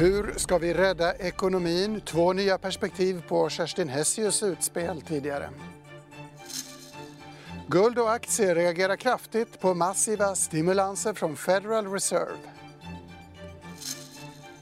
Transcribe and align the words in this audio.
Hur 0.00 0.34
ska 0.36 0.58
vi 0.58 0.74
rädda 0.74 1.14
ekonomin? 1.14 2.00
Två 2.00 2.32
nya 2.32 2.58
perspektiv 2.58 3.22
på 3.28 3.48
Kerstin 3.48 3.88
Hessius 3.88 4.42
utspel 4.42 5.02
tidigare. 5.02 5.50
Guld 7.66 7.98
och 7.98 8.12
aktier 8.12 8.54
reagerar 8.54 8.96
kraftigt 8.96 9.60
på 9.60 9.74
massiva 9.74 10.34
stimulanser 10.34 11.14
från 11.14 11.36
Federal 11.36 11.86
Reserve. 11.86 12.36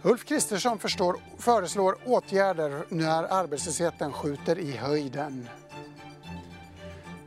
Ulf 0.02 0.24
Kristersson 0.24 0.78
förstår, 0.78 1.16
föreslår 1.38 1.96
åtgärder 2.04 2.84
när 2.88 3.22
arbetslösheten 3.22 4.12
skjuter 4.12 4.58
i 4.58 4.72
höjden. 4.72 5.48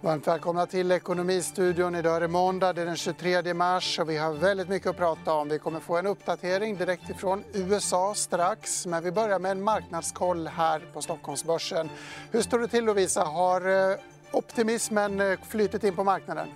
Varmt 0.03 0.27
välkomna 0.27 0.65
till 0.65 0.91
Ekonomistudion. 0.91 1.95
Idag 1.95 2.15
är 2.15 2.21
det 2.21 2.27
måndag, 2.27 2.73
det 2.73 2.81
är 2.81 2.85
den 2.85 2.97
23 2.97 3.53
mars 3.53 3.99
och 3.99 4.09
vi 4.09 4.17
har 4.17 4.33
väldigt 4.33 4.69
mycket 4.69 4.89
att 4.89 4.97
prata 4.97 5.33
om. 5.33 5.49
Vi 5.49 5.59
kommer 5.59 5.79
få 5.79 5.97
en 5.97 6.05
uppdatering 6.05 6.77
direkt 6.77 7.09
ifrån 7.09 7.43
USA 7.53 8.13
strax, 8.15 8.85
men 8.85 9.03
vi 9.03 9.11
börjar 9.11 9.39
med 9.39 9.51
en 9.51 9.63
marknadskoll 9.63 10.47
här 10.47 10.79
på 10.93 11.01
Stockholmsbörsen. 11.01 11.89
Hur 12.31 12.41
står 12.41 12.59
det 12.59 12.67
till 12.67 12.85
Lovisa? 12.85 13.23
Har 13.23 13.91
eh, 13.91 13.97
optimismen 14.31 15.21
eh, 15.21 15.39
flytit 15.49 15.83
in 15.83 15.95
på 15.95 16.03
marknaden? 16.03 16.47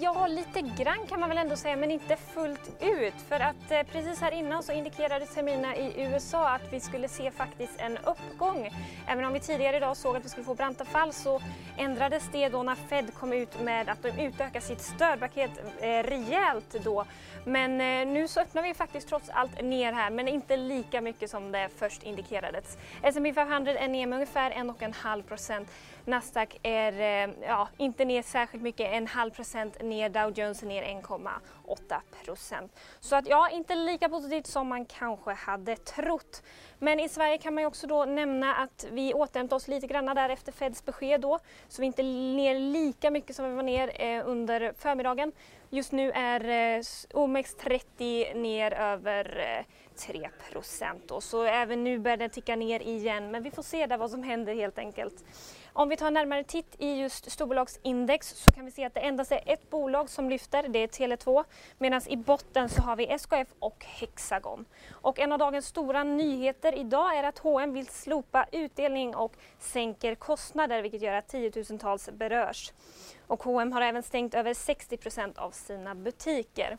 Ja, 0.00 0.26
lite 0.26 0.60
grann 0.60 1.06
kan 1.08 1.20
man 1.20 1.28
väl 1.28 1.38
ändå 1.38 1.56
säga, 1.56 1.76
men 1.76 1.90
inte 1.90 2.16
fullt 2.16 2.82
ut. 2.82 3.14
För 3.28 3.40
att 3.40 3.70
eh, 3.70 3.82
precis 3.82 4.20
här 4.20 4.32
innan 4.32 4.62
så 4.62 4.72
indikerade 4.72 5.26
terminerna 5.26 5.76
i 5.76 6.02
USA 6.02 6.48
att 6.48 6.72
vi 6.72 6.80
skulle 6.80 7.08
se 7.08 7.30
faktiskt 7.30 7.80
en 7.80 7.98
uppgång. 7.98 8.70
Även 9.08 9.24
om 9.24 9.32
vi 9.32 9.40
tidigare 9.40 9.76
idag 9.76 9.96
såg 9.96 10.16
att 10.16 10.24
vi 10.24 10.28
skulle 10.28 10.44
få 10.44 10.54
branta 10.54 10.84
fall 10.84 11.12
så 11.12 11.42
ändrades 11.76 12.24
det 12.32 12.48
då 12.48 12.62
när 12.62 12.74
Fed 12.74 13.14
kom 13.14 13.32
ut 13.32 13.60
med 13.60 13.88
att 13.88 14.02
de 14.02 14.08
utökar 14.08 14.60
sitt 14.60 14.80
stödpaket 14.80 15.50
eh, 15.80 15.88
rejält 15.88 16.76
då. 16.84 17.04
Men 17.44 17.80
eh, 17.80 18.14
nu 18.14 18.28
så 18.28 18.40
öppnar 18.40 18.62
vi 18.62 18.74
faktiskt 18.74 19.08
trots 19.08 19.28
allt 19.28 19.62
ner 19.62 19.92
här, 19.92 20.10
men 20.10 20.28
inte 20.28 20.56
lika 20.56 21.00
mycket 21.00 21.30
som 21.30 21.52
det 21.52 21.68
först 21.76 22.02
indikerades. 22.02 22.78
S&P 23.02 23.32
500 23.34 23.72
är 23.72 23.88
ner 23.88 24.06
med 24.06 24.16
ungefär 24.16 24.50
1,5 24.50 25.22
procent. 25.22 25.68
Nasdaq 26.04 26.58
är 26.62 26.92
ja, 27.42 27.68
inte 27.76 28.04
ner 28.04 28.22
särskilt 28.22 28.62
mycket, 28.62 28.92
en 28.92 29.06
halv 29.06 29.30
procent 29.30 29.49
ner, 29.80 30.08
Dow 30.08 30.32
Jones 30.38 30.62
ner 30.62 30.82
1,8 30.82 32.00
procent. 32.24 32.76
Så 33.00 33.16
att 33.16 33.26
ja, 33.26 33.50
inte 33.50 33.74
lika 33.74 34.08
positivt 34.08 34.46
som 34.46 34.68
man 34.68 34.84
kanske 34.84 35.32
hade 35.32 35.76
trott. 35.76 36.42
Men 36.78 37.00
i 37.00 37.08
Sverige 37.08 37.38
kan 37.38 37.54
man 37.54 37.62
ju 37.62 37.66
också 37.66 37.86
då 37.86 38.04
nämna 38.04 38.54
att 38.54 38.86
vi 38.90 39.14
återhämtade 39.14 39.56
oss 39.56 39.68
lite 39.68 39.86
grann 39.86 40.06
där 40.06 40.28
efter 40.28 40.52
Feds 40.52 40.84
besked 40.84 41.20
då, 41.20 41.38
så 41.68 41.82
vi 41.82 41.86
är 41.86 41.86
inte 41.86 42.02
ner 42.02 42.58
lika 42.58 43.10
mycket 43.10 43.36
som 43.36 43.44
vi 43.44 43.54
var 43.54 43.62
ner 43.62 44.02
eh, 44.02 44.28
under 44.28 44.72
förmiddagen. 44.78 45.32
Just 45.70 45.92
nu 45.92 46.10
är 46.10 46.44
eh, 46.44 46.80
OMX30 47.12 48.34
ner 48.34 48.72
över 48.72 49.56
eh, 49.58 49.64
3 49.96 50.30
procent. 50.52 51.12
Så 51.20 51.42
även 51.42 51.84
nu 51.84 51.98
börjar 51.98 52.16
den 52.16 52.30
ticka 52.30 52.56
ner 52.56 52.80
igen, 52.80 53.30
men 53.30 53.42
vi 53.42 53.50
får 53.50 53.62
se 53.62 53.86
där 53.86 53.98
vad 53.98 54.10
som 54.10 54.22
händer 54.22 54.54
helt 54.54 54.78
enkelt. 54.78 55.24
Om 55.72 55.88
vi 55.88 55.96
tar 55.96 56.06
en 56.06 56.14
närmare 56.14 56.44
titt 56.44 56.74
i 56.78 57.00
just 57.00 57.30
storbolagsindex 57.30 58.28
så 58.28 58.52
kan 58.52 58.64
vi 58.64 58.70
se 58.70 58.84
att 58.84 58.94
det 58.94 59.00
endast 59.00 59.32
är 59.32 59.42
ett 59.46 59.70
bolag 59.70 60.10
som 60.10 60.30
lyfter, 60.30 60.68
det 60.68 60.78
är 60.78 60.86
Tele2, 60.86 61.44
medan 61.78 62.00
i 62.08 62.16
botten 62.16 62.68
så 62.68 62.82
har 62.82 62.96
vi 62.96 63.06
SKF 63.06 63.48
och 63.58 63.84
Hexagon. 63.84 64.64
Och 64.90 65.18
en 65.18 65.32
av 65.32 65.38
dagens 65.38 65.66
stora 65.66 66.04
nyheter 66.04 66.74
idag 66.78 67.16
är 67.16 67.24
att 67.24 67.38
H&M 67.38 67.72
vill 67.72 67.86
slopa 67.86 68.46
utdelning 68.52 69.16
och 69.16 69.36
sänker 69.58 70.14
kostnader 70.14 70.82
vilket 70.82 71.02
gör 71.02 71.14
att 71.14 71.28
tiotusentals 71.28 72.10
berörs. 72.12 72.72
Och 73.26 73.42
H&M 73.42 73.72
har 73.72 73.82
även 73.82 74.02
stängt 74.02 74.34
över 74.34 74.54
60 74.54 74.96
procent 74.96 75.38
av 75.38 75.50
sina 75.50 75.94
butiker. 75.94 76.78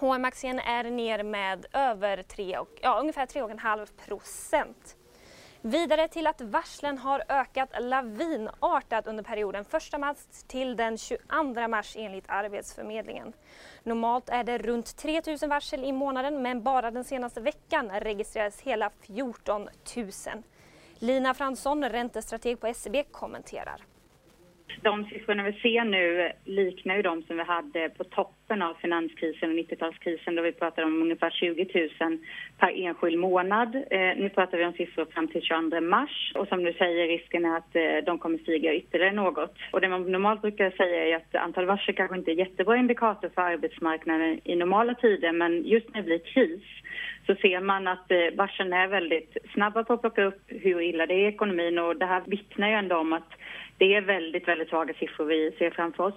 hm 0.00 0.24
aktien 0.24 0.58
är 0.58 0.84
ner 0.84 1.22
med 1.22 1.66
över 1.72 2.22
3 2.22 2.58
och, 2.58 2.78
ja, 2.82 3.00
ungefär 3.00 3.26
3,5 3.26 3.86
procent. 4.06 4.96
Vidare 5.66 6.08
till 6.08 6.26
att 6.26 6.40
varslen 6.40 6.98
har 6.98 7.24
ökat 7.28 7.68
lavinartat 7.80 9.06
under 9.06 9.22
perioden 9.22 9.64
1 9.92 10.00
mars 10.00 10.16
till 10.46 10.76
den 10.76 10.98
22 10.98 11.68
mars 11.68 11.96
enligt 11.98 12.24
Arbetsförmedlingen. 12.28 13.32
Normalt 13.82 14.28
är 14.28 14.44
det 14.44 14.58
runt 14.58 14.96
3 14.96 15.22
000 15.26 15.50
varsel 15.50 15.84
i 15.84 15.92
månaden 15.92 16.42
men 16.42 16.62
bara 16.62 16.90
den 16.90 17.04
senaste 17.04 17.40
veckan 17.40 17.90
registrerades 18.00 18.60
hela 18.60 18.90
14 19.00 19.68
000. 19.96 20.10
Lina 20.98 21.34
Fransson, 21.34 21.84
räntestrateg 21.84 22.60
på 22.60 22.74
SEB, 22.74 22.96
kommenterar. 23.12 23.84
De 24.82 25.04
siffrorna 25.04 25.42
vi 25.42 25.52
ser 25.52 25.84
nu 25.84 26.30
liknar 26.44 26.96
ju 26.96 27.02
de 27.02 27.22
som 27.22 27.36
vi 27.36 27.42
hade 27.42 27.88
på 27.88 28.04
toppen 28.04 28.62
av 28.62 28.74
finanskrisen 28.74 29.50
och 29.50 29.56
90-talskrisen 29.56 30.36
då 30.36 30.42
vi 30.42 30.52
pratade 30.52 30.86
om 30.86 31.02
ungefär 31.02 31.30
20 31.30 31.88
000 32.00 32.18
per 32.58 32.86
enskild 32.86 33.18
månad. 33.18 33.74
Eh, 33.90 34.16
nu 34.16 34.30
pratar 34.34 34.58
vi 34.58 34.64
om 34.64 34.72
siffror 34.72 35.04
fram 35.04 35.28
till 35.28 35.42
22 35.42 35.80
mars 35.80 36.32
och 36.34 36.48
som 36.48 36.64
du 36.64 36.72
säger 36.72 37.08
risken 37.08 37.44
är 37.44 37.56
att 37.56 37.76
eh, 37.76 38.04
de 38.06 38.18
kommer 38.18 38.38
stiga 38.38 38.74
ytterligare 38.74 39.12
något. 39.12 39.54
Och 39.70 39.80
det 39.80 39.88
man 39.88 40.12
normalt 40.12 40.42
brukar 40.42 40.70
säga 40.70 41.06
är 41.06 41.16
att 41.16 41.34
antal 41.34 41.66
varsel 41.66 41.94
kanske 41.94 42.16
inte 42.16 42.30
är 42.30 42.34
jättebra 42.34 42.76
indikator 42.76 43.30
för 43.34 43.42
arbetsmarknaden 43.42 44.40
i 44.44 44.56
normala 44.56 44.94
tider 44.94 45.32
men 45.32 45.64
just 45.64 45.94
när 45.94 46.00
det 46.00 46.06
blir 46.06 46.18
kris 46.18 46.62
så 47.26 47.34
ser 47.34 47.60
man 47.60 47.88
att 47.88 48.10
eh, 48.10 48.36
varseln 48.36 48.72
är 48.72 48.86
väldigt 48.86 49.36
snabba 49.54 49.84
på 49.84 49.92
att 49.92 50.00
plocka 50.00 50.24
upp 50.24 50.42
hur 50.46 50.80
illa 50.80 51.06
det 51.06 51.14
är 51.14 51.18
i 51.18 51.34
ekonomin 51.34 51.78
och 51.78 51.96
det 51.96 52.06
här 52.06 52.22
vittnar 52.26 52.68
ju 52.68 52.74
ändå 52.74 52.96
om 52.96 53.12
att 53.12 53.32
det 53.78 53.94
är 53.94 54.00
väldigt, 54.00 54.48
väldigt 54.48 54.68
svaga 54.68 54.94
siffror 54.94 55.24
vi 55.24 55.52
ser 55.58 55.70
framför 55.70 56.04
oss. 56.04 56.14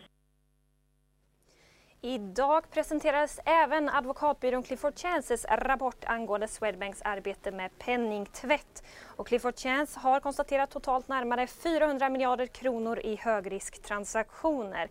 Idag 2.01 2.71
presenterades 2.71 3.39
även 3.45 3.89
advokatbyrån 3.89 4.63
Clifford 4.63 4.99
Chances 4.99 5.45
rapport 5.49 6.05
angående 6.05 6.47
Swedbanks 6.47 7.01
arbete 7.01 7.51
med 7.51 7.71
penningtvätt. 7.79 8.83
Och 9.15 9.27
Clifford 9.27 9.55
Chance 9.59 9.99
har 9.99 10.19
konstaterat 10.19 10.71
totalt 10.71 11.07
närmare 11.07 11.47
400 11.47 12.09
miljarder 12.09 12.45
kronor 12.45 12.99
i 12.99 13.15
högrisktransaktioner. 13.15 14.87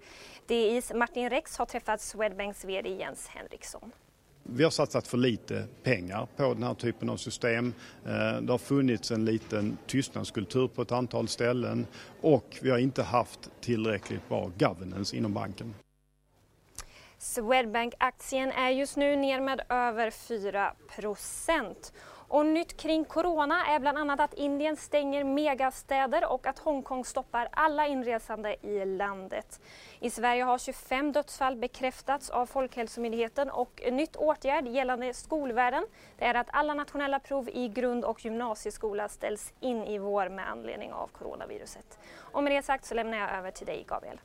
DIs 0.47 0.93
Martin 0.95 1.31
Rex 1.31 1.59
har 1.59 1.67
träffat 1.67 2.01
Swedbanks 2.01 2.65
VD 2.65 2.89
Jens 2.89 3.29
Henriksson. 3.29 3.93
Vi 4.49 4.65
har 4.65 4.71
satsat 4.71 5.07
för 5.07 5.19
lite 5.19 5.65
pengar 5.83 6.29
på 6.37 6.55
den 6.55 6.63
här 6.63 6.75
typen 6.75 7.11
av 7.11 7.17
system. 7.17 7.75
Eh, 8.05 8.41
det 8.41 8.53
har 8.53 8.59
funnits 8.59 9.11
en 9.11 9.25
liten 9.25 9.79
tystnadskultur 9.87 10.69
på 10.69 10.83
ett 10.83 10.93
antal 10.93 11.29
ställen 11.29 11.87
och 12.21 12.59
vi 12.63 12.71
har 12.71 12.79
inte 12.79 13.03
haft 13.03 13.51
tillräckligt 13.61 14.29
bra 14.29 14.51
governance 14.59 15.17
inom 15.17 15.35
banken. 15.35 15.75
Swedbank-aktien 17.19 18.53
är 18.53 18.71
just 18.71 18.97
nu 18.97 19.17
ner 19.17 19.41
med 19.41 19.61
över 19.69 20.11
4 20.11 20.73
och 22.29 22.47
nytt 22.47 22.77
kring 22.77 23.05
corona 23.05 23.67
är 23.67 23.81
bland 23.81 23.99
annat 23.99 24.21
att 24.21 24.35
Indien 24.35 24.77
stänger 24.77 25.25
megastäder 25.25 26.33
och 26.33 26.47
att 26.47 26.59
Hongkong 26.59 27.05
stoppar 27.05 27.49
alla 27.53 27.87
inresande 27.87 28.57
i 28.67 28.85
landet. 28.85 29.61
I 30.01 30.11
Sverige 30.11 30.43
har 30.43 30.59
25 30.59 31.13
dödsfall 31.13 31.57
bekräftats 31.57 32.31
av 32.31 32.47
Folkhälsomyndigheten 32.47 33.51
och 33.51 33.83
en 33.85 33.97
nytt 33.97 34.17
åtgärd 34.17 34.69
gällande 34.69 35.15
skolvärlden 35.15 35.87
det 36.19 36.25
är 36.25 36.35
att 36.35 36.49
alla 36.51 36.75
nationella 36.75 37.19
prov 37.19 37.49
i 37.49 37.69
grund 37.69 38.05
och 38.05 38.25
gymnasieskola 38.25 39.09
ställs 39.09 39.53
in 39.61 39.85
i 39.85 39.99
vår 39.99 40.29
med 40.29 40.51
anledning 40.51 40.93
av 40.93 41.07
coronaviruset. 41.07 41.99
Och 42.17 42.43
med 42.43 42.53
det 42.53 42.63
sagt 42.63 42.85
så 42.85 42.95
lämnar 42.95 43.19
jag 43.19 43.39
över 43.39 43.51
till 43.51 43.67
dig 43.67 43.85
Gabriel. 43.89 44.21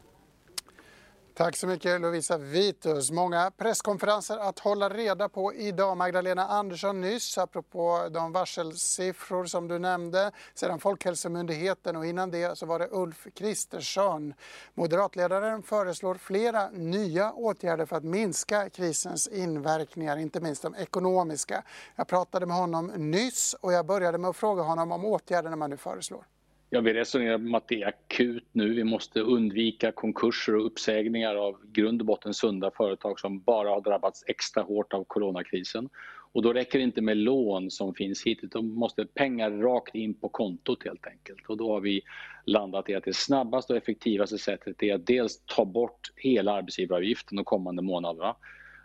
Tack 1.34 1.56
så 1.58 1.68
mycket 1.68 2.02
Lovisa 2.02 2.38
Vitus. 2.38 3.12
Många 3.12 3.52
presskonferenser 3.58 4.38
att 4.38 4.59
hålla 4.59 4.90
reda 4.90 5.30
på 5.30 5.53
idag. 5.53 5.97
Magdalena 5.97 6.47
Andersson 6.47 7.02
nyss 7.02 7.38
apropå 7.38 8.09
de 8.12 8.31
varselsiffror 8.31 9.46
som 9.46 9.68
du 9.68 9.80
nämnde. 9.80 10.31
Sedan 10.53 10.80
Folkhälsomyndigheten 10.80 11.96
och 11.96 12.06
innan 12.06 12.31
det 12.31 12.58
så 12.58 12.66
var 12.66 12.80
det 12.80 12.88
Ulf 12.91 13.28
Kristersson. 13.36 14.34
Moderatledaren 14.74 15.64
föreslår 15.64 16.16
flera 16.16 16.70
nya 16.70 17.31
åtgärder 17.31 17.86
för 17.86 17.96
att 17.96 18.03
minska 18.03 18.70
krisens 18.70 19.28
inverkningar, 19.28 20.18
inte 20.18 20.40
minst 20.40 20.62
de 20.62 20.76
ekonomiska. 20.76 21.64
Jag 21.96 22.08
pratade 22.08 22.46
med 22.46 22.56
honom 22.56 22.88
nyss 22.88 23.53
och 23.53 23.73
jag 23.73 23.85
började 23.85 24.17
med 24.17 24.29
att 24.29 24.38
fråga 24.38 24.64
honom 24.64 24.91
om 24.91 25.06
åtgärderna 25.06 25.56
man 25.56 25.70
nu 25.70 25.78
föreslår. 25.78 26.26
Ja, 26.73 26.82
vi 26.82 26.94
resonerar 26.94 27.35
om 27.35 27.56
att 27.56 27.68
det 27.68 27.82
är 27.82 27.88
akut 27.88 28.44
nu. 28.52 28.73
Vi 28.73 28.84
måste 28.84 29.20
undvika 29.20 29.91
konkurser 29.91 30.56
och 30.56 30.66
uppsägningar 30.66 31.35
av 31.35 31.58
grund 31.72 32.02
och 32.02 32.08
botten 32.08 32.34
sunda 32.34 32.72
företag 32.72 33.20
som 33.20 33.41
bara 33.41 33.70
har 33.70 33.82
drabbats 33.82 34.23
extra 34.28 34.64
hårt 34.64 34.94
av 34.94 35.03
coronakrisen. 35.03 35.90
Och 36.32 36.41
då 36.41 36.53
räcker 36.53 36.79
det 36.79 36.84
inte 36.84 37.02
med 37.02 37.18
lån 37.18 37.72
som 37.72 37.94
finns 37.94 38.23
hittills, 38.23 38.52
då 38.52 38.62
måste 38.62 39.06
pengar 39.06 39.52
rakt 39.52 39.96
in 39.96 40.14
på 40.14 40.29
kontot 40.29 40.84
helt 40.84 41.08
enkelt. 41.08 41.50
Och 41.50 41.58
då 41.58 41.73
har 41.73 41.82
vi 41.82 42.02
landat 42.46 42.90
i 42.90 42.96
att 42.96 43.03
det 43.03 43.16
snabbaste 43.16 43.73
och 43.73 43.78
effektivaste 43.78 44.38
sättet 44.38 44.84
är 44.84 44.96
att 44.96 45.06
dels 45.06 45.41
ta 45.46 45.66
bort 45.66 46.12
hela 46.16 46.52
arbetsgivaravgiften 46.52 47.35
de 47.35 47.46
kommande 47.46 47.82
månaderna 47.82 48.35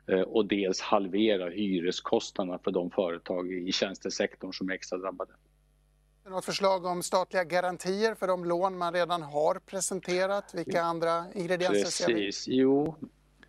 eh, 0.06 0.21
och 0.21 0.47
dels 0.47 0.81
halvera 0.81 1.49
hyreskostnaderna 1.49 2.59
för 2.59 2.71
de 2.71 2.91
företag 2.91 3.53
i 3.53 3.73
tjänstesektorn 3.73 4.53
som 4.53 4.71
är 4.71 4.75
extra 4.75 4.99
drabbade. 4.99 5.33
Något 6.31 6.44
förslag 6.44 6.84
om 6.84 7.02
statliga 7.02 7.44
garantier 7.44 8.14
för 8.14 8.26
de 8.26 8.44
lån 8.44 8.78
man 8.78 8.93
redan 8.93 9.23
har 9.23 9.55
presenterat? 9.55 10.55
Vilka 10.55 10.82
andra 10.82 11.25
ingredienser 11.34 12.06
Precis. 12.06 12.37
ser 12.37 12.50
vi? 12.50 12.56
Jo, 12.58 12.96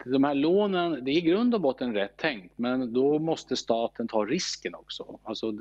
de 0.05 0.23
här 0.23 0.33
lånen, 0.33 1.05
det 1.05 1.11
är 1.11 1.17
i 1.17 1.21
grund 1.21 1.55
och 1.55 1.61
botten 1.61 1.93
rätt 1.93 2.17
tänkt 2.17 2.53
men 2.57 2.93
då 2.93 3.19
måste 3.19 3.55
staten 3.55 4.07
ta 4.07 4.25
risken 4.25 4.75
också. 4.75 5.19
Alltså, 5.23 5.51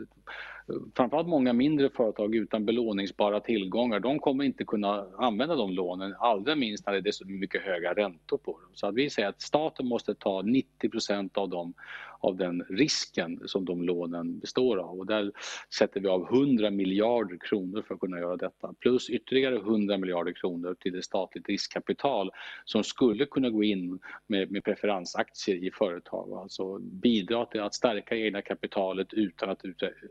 framförallt 0.94 1.28
många 1.28 1.52
mindre 1.52 1.90
företag 1.90 2.34
utan 2.34 2.64
belåningsbara 2.64 3.40
tillgångar, 3.40 4.00
de 4.00 4.18
kommer 4.18 4.44
inte 4.44 4.64
kunna 4.64 5.06
använda 5.18 5.54
de 5.54 5.70
lånen, 5.70 6.14
allra 6.18 6.54
minst 6.54 6.86
när 6.86 7.00
det 7.00 7.10
är 7.10 7.12
så 7.12 7.26
mycket 7.26 7.62
höga 7.62 7.94
räntor 7.94 8.38
på 8.38 8.52
dem. 8.52 8.70
Så 8.74 8.86
att 8.86 8.94
vi 8.94 9.10
säger 9.10 9.28
att 9.28 9.42
staten 9.42 9.86
måste 9.86 10.14
ta 10.14 10.42
90 10.42 11.30
av, 11.34 11.48
dem, 11.48 11.74
av 12.20 12.36
den 12.36 12.62
risken 12.68 13.40
som 13.46 13.64
de 13.64 13.82
lånen 13.82 14.38
består 14.38 14.76
av. 14.76 14.98
Och 14.98 15.06
där 15.06 15.32
sätter 15.78 16.00
vi 16.00 16.08
av 16.08 16.34
100 16.34 16.70
miljarder 16.70 17.36
kronor 17.40 17.82
för 17.82 17.94
att 17.94 18.00
kunna 18.00 18.18
göra 18.18 18.36
detta. 18.36 18.74
Plus 18.80 19.10
ytterligare 19.10 19.56
100 19.56 19.98
miljarder 19.98 20.32
kronor 20.32 20.76
till 20.80 20.92
det 20.92 21.02
statligt 21.02 21.48
riskkapital 21.48 22.30
som 22.64 22.84
skulle 22.84 23.26
kunna 23.26 23.50
gå 23.50 23.64
in 23.64 23.98
med, 24.26 24.50
med 24.50 24.64
preferensaktier 24.64 25.56
i 25.56 25.70
företag. 25.70 26.32
Alltså 26.32 26.78
bidra 26.78 27.46
till 27.46 27.60
att 27.60 27.74
stärka 27.74 28.16
egna 28.16 28.42
kapitalet 28.42 29.12
utan 29.12 29.50
att, 29.50 29.62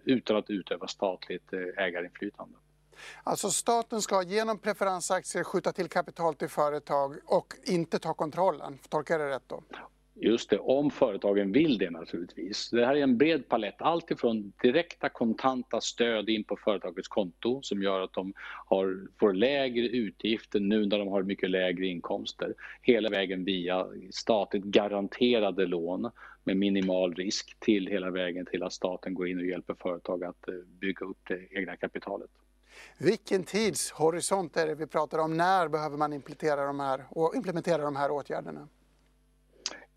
utan 0.05 0.37
att 0.37 0.44
att 0.45 0.49
utöva 0.49 0.87
statligt 0.87 1.53
eh, 1.53 1.83
ägarinflytande. 1.83 2.57
Alltså 3.23 3.51
staten 3.51 4.01
ska 4.01 4.23
genom 4.23 4.59
preferensaktier 4.59 5.43
skjuta 5.43 5.71
till 5.71 5.89
kapital 5.89 6.35
till 6.35 6.49
företag 6.49 7.15
och 7.25 7.53
inte 7.63 7.99
ta 7.99 8.13
kontrollen. 8.13 8.79
Tolkar 8.89 9.19
jag 9.19 9.29
det 9.29 9.35
rätt 9.35 9.43
då? 9.47 9.63
Just 10.17 10.49
det, 10.49 10.57
om 10.57 10.91
företagen 10.91 11.51
vill 11.51 11.77
det 11.77 11.89
naturligtvis. 11.89 12.69
Det 12.69 12.85
här 12.85 12.95
är 12.95 13.03
en 13.03 13.17
bred 13.17 13.47
palett, 13.49 13.81
allt 13.81 14.11
ifrån 14.11 14.53
direkta 14.61 15.09
kontanta 15.09 15.81
stöd 15.81 16.29
in 16.29 16.43
på 16.43 16.55
företagets 16.55 17.07
konto 17.07 17.61
som 17.61 17.83
gör 17.83 18.01
att 18.01 18.13
de 18.13 18.33
har, 18.65 19.07
får 19.19 19.33
lägre 19.33 19.87
utgifter 19.87 20.59
nu 20.59 20.85
när 20.85 20.99
de 20.99 21.07
har 21.07 21.23
mycket 21.23 21.49
lägre 21.49 21.85
inkomster. 21.85 22.53
Hela 22.81 23.09
vägen 23.09 23.43
via 23.43 23.87
statligt 24.11 24.63
garanterade 24.63 25.65
lån 25.65 26.11
med 26.43 26.57
minimal 26.57 27.13
risk 27.13 27.59
till 27.59 27.87
hela 27.87 28.11
vägen 28.11 28.45
till 28.45 28.63
att 28.63 28.73
staten 28.73 29.13
går 29.13 29.27
in 29.27 29.39
och 29.39 29.45
hjälper 29.45 29.73
företag 29.73 30.23
att 30.23 30.47
eh, 30.47 30.55
bygga 30.79 31.05
upp 31.05 31.19
det 31.27 31.39
egna 31.51 31.75
kapitalet. 31.75 32.29
Vilken 32.97 33.43
tidshorisont 33.43 34.57
är 34.57 34.67
det 34.67 34.75
vi 34.75 34.87
pratar 34.87 35.19
om? 35.19 35.37
När 35.37 35.67
behöver 35.67 35.97
man 35.97 36.13
implementera 36.13 36.65
de 36.65 36.79
här, 36.79 37.05
implementera 37.35 37.81
de 37.81 37.95
här 37.95 38.11
åtgärderna? 38.11 38.67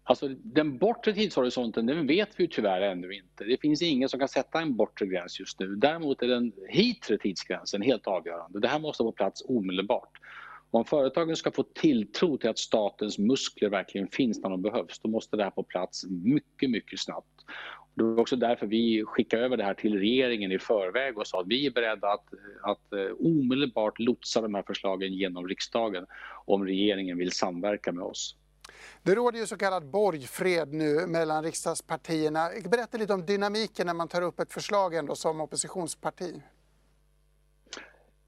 Alltså 0.08 0.28
den 0.28 0.78
bortre 0.78 1.12
tidshorisonten, 1.12 1.86
den 1.86 2.06
vet 2.06 2.28
vi 2.36 2.48
tyvärr 2.48 2.80
ännu 2.80 3.12
inte. 3.12 3.44
Det 3.44 3.60
finns 3.60 3.82
ingen 3.82 4.08
som 4.08 4.18
kan 4.18 4.28
sätta 4.28 4.60
en 4.60 4.76
bortre 4.76 5.06
gräns 5.06 5.40
just 5.40 5.60
nu. 5.60 5.76
Däremot 5.76 6.22
är 6.22 6.28
den 6.28 6.52
hitre 6.68 7.18
tidsgränsen 7.18 7.82
helt 7.82 8.06
avgörande. 8.06 8.60
Det 8.60 8.68
här 8.68 8.78
måste 8.78 9.02
vara 9.02 9.12
på 9.12 9.16
plats 9.16 9.42
omedelbart. 9.48 10.10
Om 10.70 10.84
företagen 10.84 11.36
ska 11.36 11.50
få 11.50 11.62
tilltro 11.62 12.38
till 12.38 12.50
att 12.50 12.58
statens 12.58 13.18
muskler 13.18 13.68
verkligen 13.68 14.08
finns 14.08 14.42
när 14.42 14.50
de 14.50 14.62
behövs, 14.62 14.98
då 14.98 15.08
måste 15.08 15.36
det 15.36 15.44
här 15.44 15.50
på 15.50 15.62
plats 15.62 16.04
mycket, 16.08 16.70
mycket 16.70 17.00
snabbt. 17.00 17.44
Det 17.94 18.02
var 18.04 18.20
också 18.20 18.36
därför 18.36 18.66
vi 18.66 19.04
skickade 19.06 19.44
över 19.44 19.56
det 19.56 19.64
här 19.64 19.74
till 19.74 19.98
regeringen 19.98 20.52
i 20.52 20.58
förväg 20.58 21.18
och 21.18 21.26
sa 21.26 21.40
att 21.40 21.46
vi 21.46 21.66
är 21.66 21.70
beredda 21.70 22.08
att, 22.08 22.24
att 22.62 22.92
eh, 22.92 23.26
omedelbart 23.26 23.98
lotsa 23.98 24.40
de 24.40 24.54
här 24.54 24.64
förslagen 24.66 25.12
genom 25.12 25.48
riksdagen 25.48 26.06
om 26.44 26.64
regeringen 26.64 27.18
vill 27.18 27.32
samverka 27.32 27.92
med 27.92 28.04
oss. 28.04 28.36
Det 29.02 29.14
råder 29.14 29.38
ju 29.38 29.46
så 29.46 29.56
kallad 29.56 29.90
borgfred 29.90 30.72
nu 30.72 31.06
mellan 31.06 31.42
riksdagspartierna. 31.44 32.50
Berätta 32.70 32.98
lite 32.98 33.14
om 33.14 33.26
dynamiken 33.26 33.86
när 33.86 33.94
man 33.94 34.08
tar 34.08 34.22
upp 34.22 34.40
ett 34.40 34.52
förslag 34.52 34.94
ändå 34.94 35.14
som 35.14 35.40
oppositionsparti. 35.40 36.42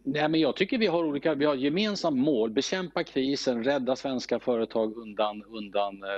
Nej, 0.03 0.29
men 0.29 0.41
jag 0.41 0.57
tycker 0.57 0.79
vi 0.79 0.87
har 0.87 1.05
olika, 1.05 1.35
vi 1.35 1.45
har 1.45 1.55
gemensamt 1.55 2.19
mål, 2.19 2.51
bekämpa 2.51 3.05
krisen, 3.05 3.65
rädda 3.65 3.97
svenska 3.97 4.41
företag 4.41 4.97
undan, 4.97 5.43
undan 5.43 6.03
eh, 6.03 6.09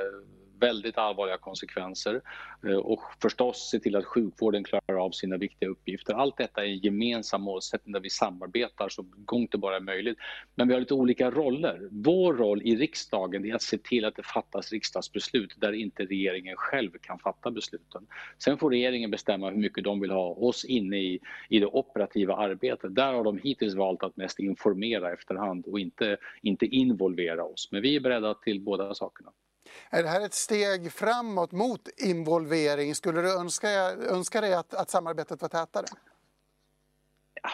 väldigt 0.63 0.99
allvarliga 0.99 1.39
konsekvenser 1.39 2.21
eh, 2.67 2.77
och 2.77 3.01
förstås 3.23 3.71
se 3.71 3.79
till 3.79 3.97
att 3.97 4.05
sjukvården 4.05 4.65
klarar 4.65 5.05
av 5.05 5.11
sina 5.11 5.37
viktiga 5.37 5.69
uppgifter. 5.69 6.15
Allt 6.15 6.37
detta 6.37 6.65
är 6.65 6.69
en 6.69 6.79
gemensam 6.79 7.43
målsättning 7.43 7.93
där 7.93 8.01
vi 8.01 8.11
samarbetar 8.11 8.89
så 8.89 9.05
långt 9.33 9.53
det 9.53 9.59
bara 9.59 9.77
är 9.77 9.81
möjligt. 9.81 10.19
Men 10.55 10.69
vi 10.69 10.75
har 10.75 10.81
lite 10.81 10.95
olika 10.95 11.31
roller. 11.31 11.89
Vår 11.91 12.35
roll 12.35 12.63
i 12.63 12.77
riksdagen 12.77 13.45
är 13.45 13.55
att 13.55 13.63
se 13.63 13.79
till 13.79 14.05
att 14.05 14.17
det 14.17 14.23
fattas 14.23 14.73
riksdagsbeslut 14.73 15.55
där 15.57 15.73
inte 15.73 16.05
regeringen 16.05 16.57
själv 16.57 16.91
kan 17.01 17.19
fatta 17.19 17.51
besluten. 17.51 18.07
Sen 18.39 18.59
får 18.59 18.71
regeringen 18.71 19.11
bestämma 19.11 19.51
hur 19.51 19.59
mycket 19.59 19.85
de 19.85 20.01
vill 20.01 20.11
ha 20.11 20.29
oss 20.29 20.65
inne 20.65 20.97
i, 20.97 21.21
i 21.49 21.59
det 21.59 21.67
operativa 21.67 22.37
arbetet. 22.37 22.95
Där 22.95 23.13
har 23.13 23.25
de 23.25 23.39
hittills 23.39 23.75
valt 23.75 24.03
att 24.03 24.17
mest 24.17 24.39
informera 24.39 25.13
efterhand 25.13 25.67
och 25.67 25.81
inte, 25.81 26.17
inte 26.43 26.67
involvera 26.67 27.45
oss. 27.45 27.69
Men 27.73 27.83
vi 27.83 27.97
är 27.97 28.01
beredda 28.01 28.35
till 28.35 28.61
båda 28.61 28.95
sakerna. 28.95 29.33
Är 29.91 30.03
det 30.03 30.09
här 30.09 30.21
ett 30.21 30.35
steg 30.35 30.93
framåt 30.93 31.53
mot 31.53 31.89
involvering? 31.97 32.95
Skulle 32.95 33.23
du 33.23 33.33
önska, 33.41 33.71
önska 33.93 34.41
dig 34.41 34.55
att, 34.55 34.75
att 34.75 34.91
samarbetet 34.91 35.43
var 35.43 35.49
tätare? 35.49 35.87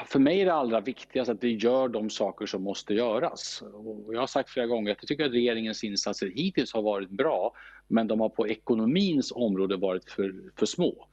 För 0.06 0.18
mig 0.18 0.40
är 0.40 0.44
det 0.44 0.54
allra 0.54 0.80
viktigast 0.80 1.30
att 1.30 1.44
vi 1.44 1.56
gör 1.56 1.88
de 1.88 2.10
saker 2.10 2.46
som 2.46 2.62
måste 2.62 2.94
göras. 2.94 3.62
Och 3.72 4.14
jag 4.14 4.20
har 4.20 4.26
sagt 4.26 4.50
flera 4.50 4.66
gånger 4.66 4.92
att 4.92 4.98
jag 5.00 5.08
tycker 5.08 5.24
att 5.24 5.32
regeringens 5.32 5.84
insatser 5.84 6.32
hittills 6.34 6.72
har 6.72 6.82
varit 6.82 7.10
bra 7.10 7.54
men 7.86 8.06
de 8.06 8.20
har 8.20 8.28
på 8.28 8.48
ekonomins 8.48 9.32
område 9.32 9.76
varit 9.76 10.10
för, 10.10 10.34
för 10.56 10.66
små. 10.66 11.06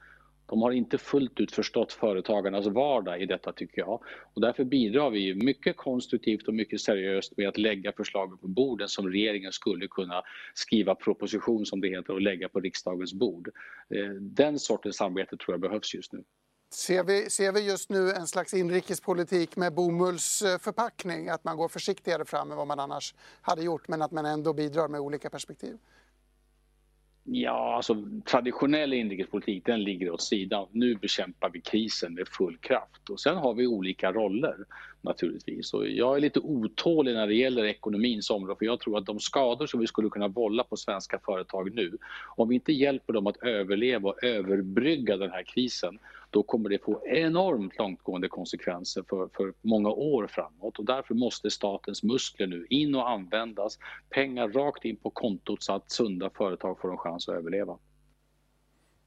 De 0.46 0.62
har 0.62 0.70
inte 0.70 0.98
fullt 0.98 1.40
ut 1.40 1.52
förstått 1.52 1.92
företagarnas 1.92 2.66
vardag 2.66 3.22
i 3.22 3.26
detta 3.26 3.52
tycker 3.52 3.80
jag. 3.80 4.02
Och 4.34 4.40
därför 4.40 4.64
bidrar 4.64 5.10
vi 5.10 5.34
mycket 5.34 5.76
konstruktivt 5.76 6.48
och 6.48 6.54
mycket 6.54 6.80
seriöst 6.80 7.36
med 7.36 7.48
att 7.48 7.58
lägga 7.58 7.92
förslagen 7.92 8.38
på 8.38 8.48
borden 8.48 8.88
som 8.88 9.08
regeringen 9.08 9.52
skulle 9.52 9.88
kunna 9.88 10.22
skriva 10.54 10.94
proposition 10.94 11.66
som 11.66 11.80
det 11.80 11.88
heter 11.88 12.12
och 12.12 12.20
lägga 12.20 12.48
på 12.48 12.60
riksdagens 12.60 13.14
bord. 13.14 13.50
Eh, 13.94 14.08
den 14.20 14.58
sortens 14.58 14.96
samarbete 14.96 15.36
tror 15.36 15.54
jag 15.54 15.60
behövs 15.60 15.94
just 15.94 16.12
nu. 16.12 16.24
Ser 16.70 17.04
vi, 17.04 17.30
ser 17.30 17.52
vi 17.52 17.66
just 17.66 17.90
nu 17.90 18.10
en 18.12 18.26
slags 18.26 18.54
inrikespolitik 18.54 19.56
med 19.56 19.74
bomullsförpackning? 19.74 21.26
Eh, 21.26 21.34
att 21.34 21.44
man 21.44 21.56
går 21.56 21.68
försiktigare 21.68 22.24
fram 22.24 22.50
än 22.50 22.56
vad 22.56 22.66
man 22.66 22.80
annars 22.80 23.14
hade 23.40 23.62
gjort 23.62 23.88
men 23.88 24.02
att 24.02 24.12
man 24.12 24.26
ändå 24.26 24.52
bidrar 24.52 24.88
med 24.88 25.00
olika 25.00 25.30
perspektiv? 25.30 25.78
Ja, 27.28 27.76
alltså 27.76 27.96
traditionell 28.24 28.92
inrikespolitik 28.92 29.64
den 29.64 29.82
ligger 29.82 30.10
åt 30.10 30.22
sidan. 30.22 30.66
Nu 30.72 30.94
bekämpar 30.94 31.50
vi 31.50 31.60
krisen 31.60 32.14
med 32.14 32.28
full 32.28 32.56
kraft 32.56 33.10
och 33.10 33.20
sen 33.20 33.36
har 33.36 33.54
vi 33.54 33.66
olika 33.66 34.12
roller 34.12 34.56
naturligtvis. 35.02 35.74
Och 35.74 35.88
jag 35.88 36.16
är 36.16 36.20
lite 36.20 36.40
otålig 36.40 37.14
när 37.14 37.26
det 37.26 37.34
gäller 37.34 37.64
ekonomins 37.64 38.30
område 38.30 38.58
för 38.58 38.66
jag 38.66 38.80
tror 38.80 38.98
att 38.98 39.06
de 39.06 39.20
skador 39.20 39.66
som 39.66 39.80
vi 39.80 39.86
skulle 39.86 40.08
kunna 40.08 40.28
vålla 40.28 40.64
på 40.64 40.76
svenska 40.76 41.18
företag 41.18 41.74
nu, 41.74 41.98
om 42.36 42.48
vi 42.48 42.54
inte 42.54 42.72
hjälper 42.72 43.12
dem 43.12 43.26
att 43.26 43.42
överleva 43.42 44.10
och 44.10 44.24
överbrygga 44.24 45.16
den 45.16 45.30
här 45.30 45.42
krisen, 45.42 45.98
då 46.36 46.42
kommer 46.42 46.68
det 46.68 46.84
få 46.84 47.02
enormt 47.06 47.78
långtgående 47.78 48.28
konsekvenser 48.28 49.04
för, 49.08 49.28
för 49.36 49.54
många 49.62 49.90
år 49.90 50.26
framåt 50.26 50.78
och 50.78 50.84
därför 50.84 51.14
måste 51.14 51.50
statens 51.50 52.02
muskler 52.02 52.46
nu 52.46 52.66
in 52.70 52.94
och 52.94 53.10
användas, 53.10 53.78
pengar 54.10 54.48
rakt 54.48 54.84
in 54.84 54.96
på 54.96 55.10
kontot 55.10 55.62
så 55.62 55.72
att 55.72 55.90
sunda 55.90 56.30
företag 56.30 56.80
får 56.80 56.90
en 56.90 56.98
chans 56.98 57.28
att 57.28 57.34
överleva. 57.34 57.78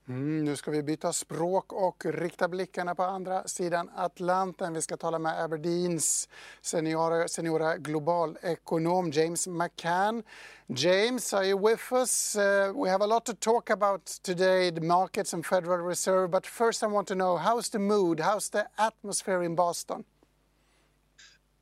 Mm, 0.09 0.45
nu 0.45 0.55
ska 0.55 0.71
vi 0.71 0.83
byta 0.83 1.13
språk 1.13 1.73
och 1.73 2.05
rikta 2.05 2.47
blickarna 2.47 2.95
på 2.95 3.03
andra 3.03 3.47
sidan 3.47 3.89
Atlanten. 3.95 4.73
Vi 4.73 4.81
ska 4.81 4.97
tala 4.97 5.19
med 5.19 5.43
Aberdeens 5.43 6.29
seniora, 6.61 7.27
seniora 7.27 7.77
globalekonom 7.77 9.11
James 9.11 9.47
McCann. 9.47 10.23
James, 10.67 11.33
are 11.33 11.45
you 11.45 11.67
with 11.69 11.93
us? 11.93 12.35
Uh, 12.35 12.81
we 12.83 12.89
have 12.89 13.03
a 13.03 13.07
lot 13.07 13.25
to 13.25 13.33
talk 13.33 13.69
about 13.69 14.05
today, 14.23 14.71
the 14.71 14.81
markets 14.81 15.33
and 15.33 15.45
Federal 15.45 15.87
Reserve. 15.87 16.27
But 16.27 16.47
first 16.47 16.83
I 16.83 16.87
want 16.87 17.07
to 17.07 17.15
know, 17.15 17.37
how's 17.37 17.69
the 17.69 17.79
mood? 17.79 18.19
How's 18.19 18.49
the 18.49 18.67
atmosphere 18.77 19.43
in 19.43 19.55
Boston? 19.55 20.03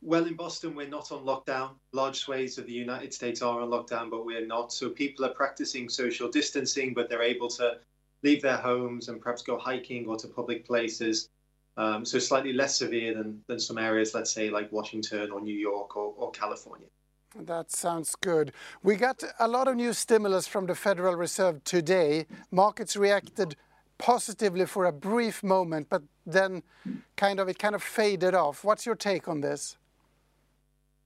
Well, 0.01 0.25
in 0.25 0.35
Boston, 0.35 0.75
we're 0.75 0.89
not 0.89 1.11
on 1.11 1.25
lockdown. 1.25 1.69
Large 1.91 2.19
swathes 2.19 2.57
of 2.57 2.65
the 2.65 2.85
United 2.85 3.13
States 3.13 3.41
are 3.41 3.61
on 3.61 3.69
lockdown, 3.69 4.09
but 4.09 4.25
we're 4.25 4.47
not. 4.47 4.71
So 4.71 4.89
people 4.89 5.25
are 5.25 5.33
practicing 5.33 5.89
social 5.89 6.31
distancing, 6.31 6.93
but 6.93 7.09
they're 7.09 7.29
able 7.35 7.49
to 7.49 7.79
leave 8.23 8.41
their 8.41 8.57
homes 8.57 9.09
and 9.09 9.21
perhaps 9.21 9.41
go 9.41 9.57
hiking 9.57 10.07
or 10.07 10.17
to 10.17 10.27
public 10.27 10.65
places. 10.65 11.29
Um, 11.77 12.03
so 12.03 12.17
slightly 12.17 12.53
less 12.53 12.77
severe 12.77 13.13
than, 13.13 13.41
than 13.47 13.59
some 13.59 13.77
areas, 13.77 14.13
let's 14.13 14.31
say 14.31 14.49
like 14.49 14.71
Washington 14.71 15.31
or 15.31 15.39
New 15.41 15.55
York 15.55 15.95
or, 15.95 16.13
or 16.17 16.31
California. 16.31 16.87
That 17.35 17.71
sounds 17.71 18.15
good. 18.15 18.51
We 18.81 18.95
got 18.95 19.23
a 19.39 19.47
lot 19.47 19.67
of 19.67 19.75
new 19.75 19.93
stimulus 19.93 20.47
from 20.47 20.65
the 20.65 20.73
Federal 20.73 21.15
Reserve 21.15 21.63
today. 21.63 22.25
Markets 22.51 22.95
reacted 22.95 23.55
positively 23.99 24.65
for 24.65 24.85
a 24.85 24.91
brief 24.91 25.43
moment, 25.43 25.87
but 25.89 26.01
then 26.25 26.63
kind 27.15 27.39
of 27.39 27.47
it 27.47 27.59
kind 27.59 27.75
of 27.75 27.83
faded 27.83 28.33
off. 28.33 28.63
What's 28.63 28.85
your 28.85 28.95
take 28.95 29.27
on 29.27 29.41
this? 29.41 29.77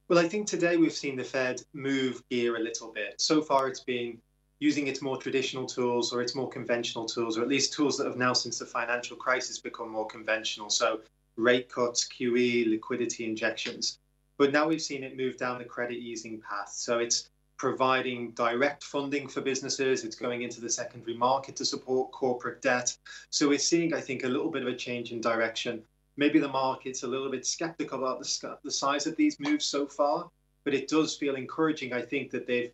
Well, 0.07 0.19
I 0.19 0.27
think 0.27 0.47
today 0.47 0.77
we've 0.77 0.93
seen 0.93 1.15
the 1.15 1.23
Fed 1.23 1.61
move 1.73 2.21
gear 2.29 2.57
a 2.57 2.59
little 2.59 2.91
bit. 2.91 3.19
So 3.19 3.41
far, 3.41 3.67
it's 3.67 3.79
been 3.79 4.17
using 4.61 4.87
its 4.87 5.01
more 5.01 5.17
traditional 5.17 5.65
tools 5.65 6.13
or 6.13 6.21
its 6.21 6.35
more 6.35 6.47
conventional 6.47 7.05
tools, 7.05 7.37
or 7.37 7.41
at 7.41 7.49
least 7.49 7.73
tools 7.73 7.97
that 7.97 8.05
have 8.05 8.15
now, 8.15 8.31
since 8.31 8.59
the 8.59 8.65
financial 8.65 9.17
crisis, 9.17 9.59
become 9.59 9.89
more 9.89 10.07
conventional. 10.07 10.69
So, 10.69 11.01
rate 11.35 11.67
cuts, 11.67 12.07
QE, 12.07 12.69
liquidity 12.69 13.25
injections. 13.25 13.99
But 14.37 14.53
now 14.53 14.67
we've 14.67 14.81
seen 14.81 15.03
it 15.03 15.17
move 15.17 15.35
down 15.35 15.57
the 15.57 15.65
credit 15.65 15.97
easing 15.97 16.39
path. 16.39 16.69
So, 16.69 16.99
it's 16.99 17.31
providing 17.57 18.31
direct 18.31 18.83
funding 18.83 19.27
for 19.27 19.41
businesses. 19.41 20.03
It's 20.03 20.15
going 20.15 20.43
into 20.43 20.61
the 20.61 20.69
secondary 20.69 21.15
market 21.15 21.55
to 21.57 21.65
support 21.65 22.11
corporate 22.11 22.59
debt. 22.59 22.97
So 23.29 23.49
we're 23.49 23.59
seeing, 23.59 23.93
I 23.93 24.01
think, 24.01 24.23
a 24.23 24.27
little 24.27 24.49
bit 24.49 24.63
of 24.63 24.67
a 24.67 24.75
change 24.75 25.11
in 25.11 25.21
direction. 25.21 25.83
Maybe 26.17 26.39
the 26.39 26.47
market's 26.47 27.03
a 27.03 27.07
little 27.07 27.29
bit 27.29 27.45
skeptical 27.45 27.99
about 27.99 28.19
the, 28.19 28.57
the 28.63 28.71
size 28.71 29.05
of 29.05 29.15
these 29.15 29.39
moves 29.39 29.65
so 29.65 29.85
far, 29.85 30.27
but 30.63 30.73
it 30.73 30.87
does 30.87 31.15
feel 31.15 31.35
encouraging. 31.35 31.93
I 31.93 32.01
think 32.01 32.31
that 32.31 32.47
they've 32.47 32.71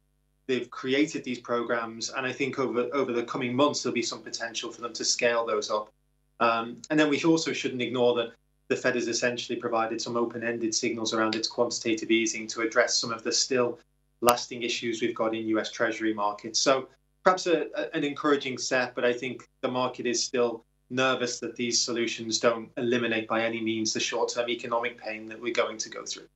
they've 0.48 0.70
created 0.70 1.24
these 1.24 1.40
programs, 1.40 2.10
and 2.10 2.26
I 2.26 2.32
think 2.32 2.60
over 2.60 2.90
over 2.94 3.14
the 3.14 3.24
coming 3.24 3.56
months 3.56 3.84
there'll 3.84 3.94
be 3.94 4.02
some 4.02 4.22
potential 4.22 4.72
for 4.72 4.82
them 4.82 4.94
to 4.94 5.06
scale 5.06 5.46
those 5.46 5.70
up. 5.70 5.92
Um, 6.40 6.82
and 6.90 7.00
then 7.00 7.10
we 7.10 7.22
also 7.24 7.52
shouldn't 7.54 7.82
ignore 7.82 8.16
that 8.16 8.34
the 8.68 8.76
Fed 8.76 8.96
has 8.96 9.08
essentially 9.08 9.58
provided 9.58 10.02
some 10.02 10.18
open-ended 10.18 10.74
signals 10.76 11.14
around 11.14 11.36
its 11.36 11.48
quantitative 11.48 12.12
easing 12.12 12.48
to 12.48 12.62
address 12.62 12.98
some 12.98 13.12
of 13.12 13.24
the 13.24 13.32
still 13.32 13.80
lasting 14.22 14.64
issues 14.64 15.02
we've 15.02 15.16
got 15.16 15.36
in 15.36 15.48
US 15.48 15.72
Treasury 15.72 16.14
markets. 16.14 16.60
So 16.60 16.90
perhaps 17.24 17.48
a, 17.48 17.68
a, 17.76 17.96
an 17.96 18.04
encouraging 18.04 18.58
step, 18.58 18.94
but 18.94 19.06
I 19.06 19.14
think 19.14 19.48
the 19.62 19.72
market 19.72 20.06
is 20.06 20.24
still 20.24 20.66
nervous 20.90 21.40
that 21.40 21.56
these 21.56 21.82
solutions 21.82 22.40
don't 22.40 22.70
eliminate 22.78 23.28
by 23.28 23.44
any 23.44 23.62
means 23.62 23.94
the 23.94 24.00
short-term 24.00 24.50
economic 24.50 24.98
pain 24.98 25.28
that 25.28 25.40
we're 25.40 25.54
going 25.54 25.78
to 25.78 25.90
go 25.90 26.06
through. 26.06 26.28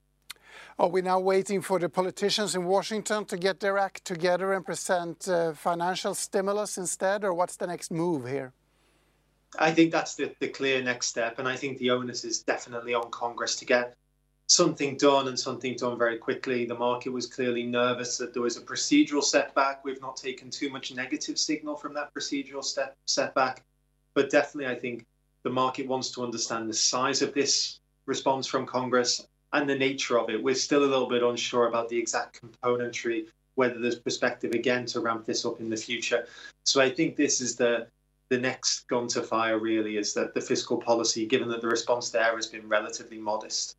Are 0.79 0.87
we 0.87 1.01
now 1.01 1.19
waiting 1.19 1.61
for 1.61 1.79
the 1.79 1.89
politicians 1.89 2.55
in 2.55 2.65
Washington 2.65 3.25
to 3.25 3.37
get 3.37 3.59
their 3.59 3.77
act 3.77 4.05
together 4.05 4.53
and 4.53 4.65
present 4.65 5.27
uh, 5.27 5.53
financial 5.53 6.15
stimulus 6.15 6.77
instead, 6.77 7.23
or 7.23 7.33
what's 7.33 7.57
the 7.57 7.67
next 7.67 7.91
move 7.91 8.27
here? 8.27 8.53
I 9.59 9.71
think 9.71 9.91
that's 9.91 10.15
the, 10.15 10.33
the 10.39 10.47
clear 10.47 10.81
next 10.81 11.07
step, 11.07 11.39
and 11.39 11.47
I 11.47 11.57
think 11.57 11.77
the 11.77 11.91
onus 11.91 12.23
is 12.23 12.41
definitely 12.41 12.93
on 12.93 13.11
Congress 13.11 13.57
to 13.57 13.65
get 13.65 13.95
something 14.47 14.97
done 14.97 15.27
and 15.27 15.37
something 15.37 15.75
done 15.75 15.97
very 15.97 16.17
quickly. 16.17 16.65
The 16.65 16.75
market 16.75 17.11
was 17.11 17.27
clearly 17.27 17.63
nervous 17.63 18.17
that 18.17 18.33
there 18.33 18.41
was 18.41 18.57
a 18.57 18.61
procedural 18.61 19.23
setback. 19.23 19.83
We've 19.83 20.01
not 20.01 20.15
taken 20.15 20.49
too 20.49 20.69
much 20.69 20.93
negative 20.93 21.37
signal 21.37 21.75
from 21.75 21.93
that 21.95 22.13
procedural 22.13 22.63
step, 22.63 22.95
setback, 23.05 23.63
but 24.13 24.29
definitely 24.29 24.73
I 24.73 24.79
think 24.79 25.05
the 25.43 25.49
market 25.49 25.87
wants 25.87 26.11
to 26.11 26.23
understand 26.23 26.69
the 26.69 26.73
size 26.73 27.21
of 27.21 27.33
this 27.33 27.79
response 28.05 28.47
from 28.47 28.65
Congress 28.65 29.25
and 29.53 29.69
the 29.69 29.75
nature 29.75 30.17
of 30.19 30.29
it. 30.29 30.41
We're 30.41 30.55
still 30.55 30.83
a 30.83 30.85
little 30.85 31.07
bit 31.07 31.23
unsure 31.23 31.67
about 31.67 31.89
the 31.89 31.97
exact 31.97 32.41
componentry, 32.41 33.25
whether 33.55 33.79
there's 33.79 33.99
perspective 33.99 34.51
again 34.51 34.85
to 34.87 34.99
ramp 34.99 35.25
this 35.25 35.45
up 35.45 35.59
in 35.59 35.69
the 35.69 35.77
future. 35.77 36.25
So 36.65 36.81
I 36.81 36.89
think 36.89 37.15
this 37.15 37.41
is 37.41 37.55
the 37.55 37.87
the 38.29 38.39
next 38.39 38.87
gun 38.87 39.07
to 39.09 39.21
fire 39.21 39.59
really 39.59 39.97
is 39.97 40.13
that 40.13 40.33
the 40.33 40.39
fiscal 40.39 40.77
policy, 40.77 41.25
given 41.25 41.49
that 41.49 41.59
the 41.59 41.67
response 41.67 42.11
there 42.11 42.33
has 42.33 42.47
been 42.47 42.65
relatively 42.65 43.17
modest. 43.17 43.75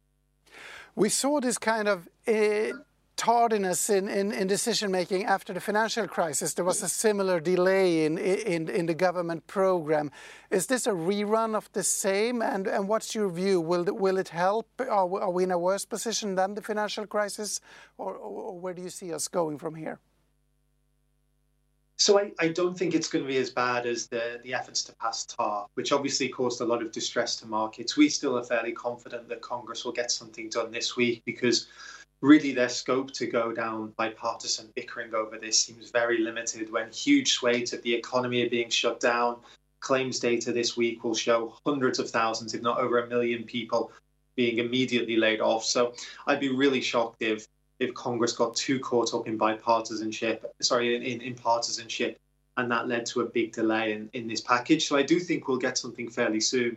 We 0.94 1.08
saw 1.08 1.40
this 1.40 1.56
kind 1.56 1.88
of 1.88 2.06
uh, 2.28 2.76
tardiness 3.22 3.88
in, 3.88 4.08
in, 4.08 4.32
in, 4.32 4.48
decision 4.48 4.90
making 4.90 5.24
after 5.24 5.52
the 5.52 5.60
financial 5.60 6.08
crisis. 6.08 6.54
There 6.54 6.64
was 6.64 6.82
a 6.82 6.88
similar 6.88 7.38
delay 7.38 8.04
in, 8.04 8.18
in, 8.18 8.68
in 8.68 8.86
the 8.86 8.94
government 8.94 9.46
program. 9.46 10.10
Is 10.50 10.66
this 10.66 10.88
a 10.88 10.90
rerun 10.90 11.54
of 11.54 11.70
the 11.72 11.84
same? 11.84 12.42
And, 12.42 12.66
and 12.66 12.88
what's 12.88 13.14
your 13.14 13.28
view? 13.28 13.60
Will, 13.60 13.84
will 13.84 14.18
it 14.18 14.30
help? 14.30 14.66
Are, 14.80 15.20
are 15.20 15.30
we 15.30 15.44
in 15.44 15.52
a 15.52 15.58
worse 15.58 15.84
position 15.84 16.34
than 16.34 16.54
the 16.54 16.62
financial 16.62 17.06
crisis? 17.06 17.60
Or, 17.96 18.16
or 18.16 18.58
where 18.58 18.74
do 18.74 18.82
you 18.82 18.90
see 18.90 19.14
us 19.14 19.28
going 19.28 19.56
from 19.56 19.76
here? 19.76 20.00
So 21.98 22.18
I, 22.18 22.32
I, 22.40 22.48
don't 22.48 22.76
think 22.76 22.92
it's 22.96 23.06
going 23.06 23.24
to 23.24 23.28
be 23.28 23.36
as 23.36 23.50
bad 23.50 23.86
as 23.86 24.08
the, 24.08 24.40
the 24.42 24.52
efforts 24.54 24.82
to 24.84 24.92
pass 24.96 25.24
TAR, 25.24 25.68
which 25.74 25.92
obviously 25.92 26.28
caused 26.28 26.60
a 26.60 26.64
lot 26.64 26.82
of 26.82 26.90
distress 26.90 27.36
to 27.36 27.46
markets. 27.46 27.96
We 27.96 28.08
still 28.08 28.36
are 28.36 28.42
fairly 28.42 28.72
confident 28.72 29.28
that 29.28 29.40
Congress 29.42 29.84
will 29.84 29.92
get 29.92 30.10
something 30.10 30.48
done 30.48 30.72
this 30.72 30.96
week 30.96 31.22
because 31.24 31.68
really 32.22 32.52
their 32.52 32.68
scope 32.68 33.12
to 33.12 33.26
go 33.26 33.52
down 33.52 33.92
bipartisan 33.98 34.70
bickering 34.74 35.14
over 35.14 35.36
this 35.36 35.60
seems 35.60 35.90
very 35.90 36.18
limited 36.18 36.72
when 36.72 36.90
huge 36.90 37.32
swathes 37.32 37.72
of 37.72 37.82
the 37.82 37.92
economy 37.92 38.42
are 38.46 38.48
being 38.48 38.70
shut 38.70 39.00
down. 39.00 39.36
Claims 39.80 40.20
data 40.20 40.52
this 40.52 40.76
week 40.76 41.02
will 41.02 41.14
show 41.14 41.54
hundreds 41.66 41.98
of 41.98 42.08
thousands, 42.08 42.54
if 42.54 42.62
not 42.62 42.78
over 42.78 43.00
a 43.00 43.08
million 43.08 43.42
people 43.42 43.90
being 44.36 44.58
immediately 44.58 45.16
laid 45.16 45.40
off. 45.40 45.64
So 45.64 45.94
I'd 46.26 46.40
be 46.40 46.48
really 46.48 46.80
shocked 46.80 47.20
if 47.20 47.46
if 47.80 47.92
Congress 47.94 48.32
got 48.32 48.54
too 48.54 48.78
caught 48.78 49.12
up 49.12 49.26
in 49.26 49.36
bipartisanship, 49.36 50.44
sorry, 50.60 50.94
in, 50.94 51.20
in 51.20 51.34
partisanship, 51.34 52.16
and 52.56 52.70
that 52.70 52.86
led 52.86 53.04
to 53.06 53.22
a 53.22 53.24
big 53.24 53.52
delay 53.52 53.92
in, 53.92 54.08
in 54.12 54.28
this 54.28 54.40
package. 54.40 54.86
So 54.86 54.96
I 54.96 55.02
do 55.02 55.18
think 55.18 55.48
we'll 55.48 55.56
get 55.56 55.76
something 55.76 56.08
fairly 56.08 56.38
soon. 56.38 56.76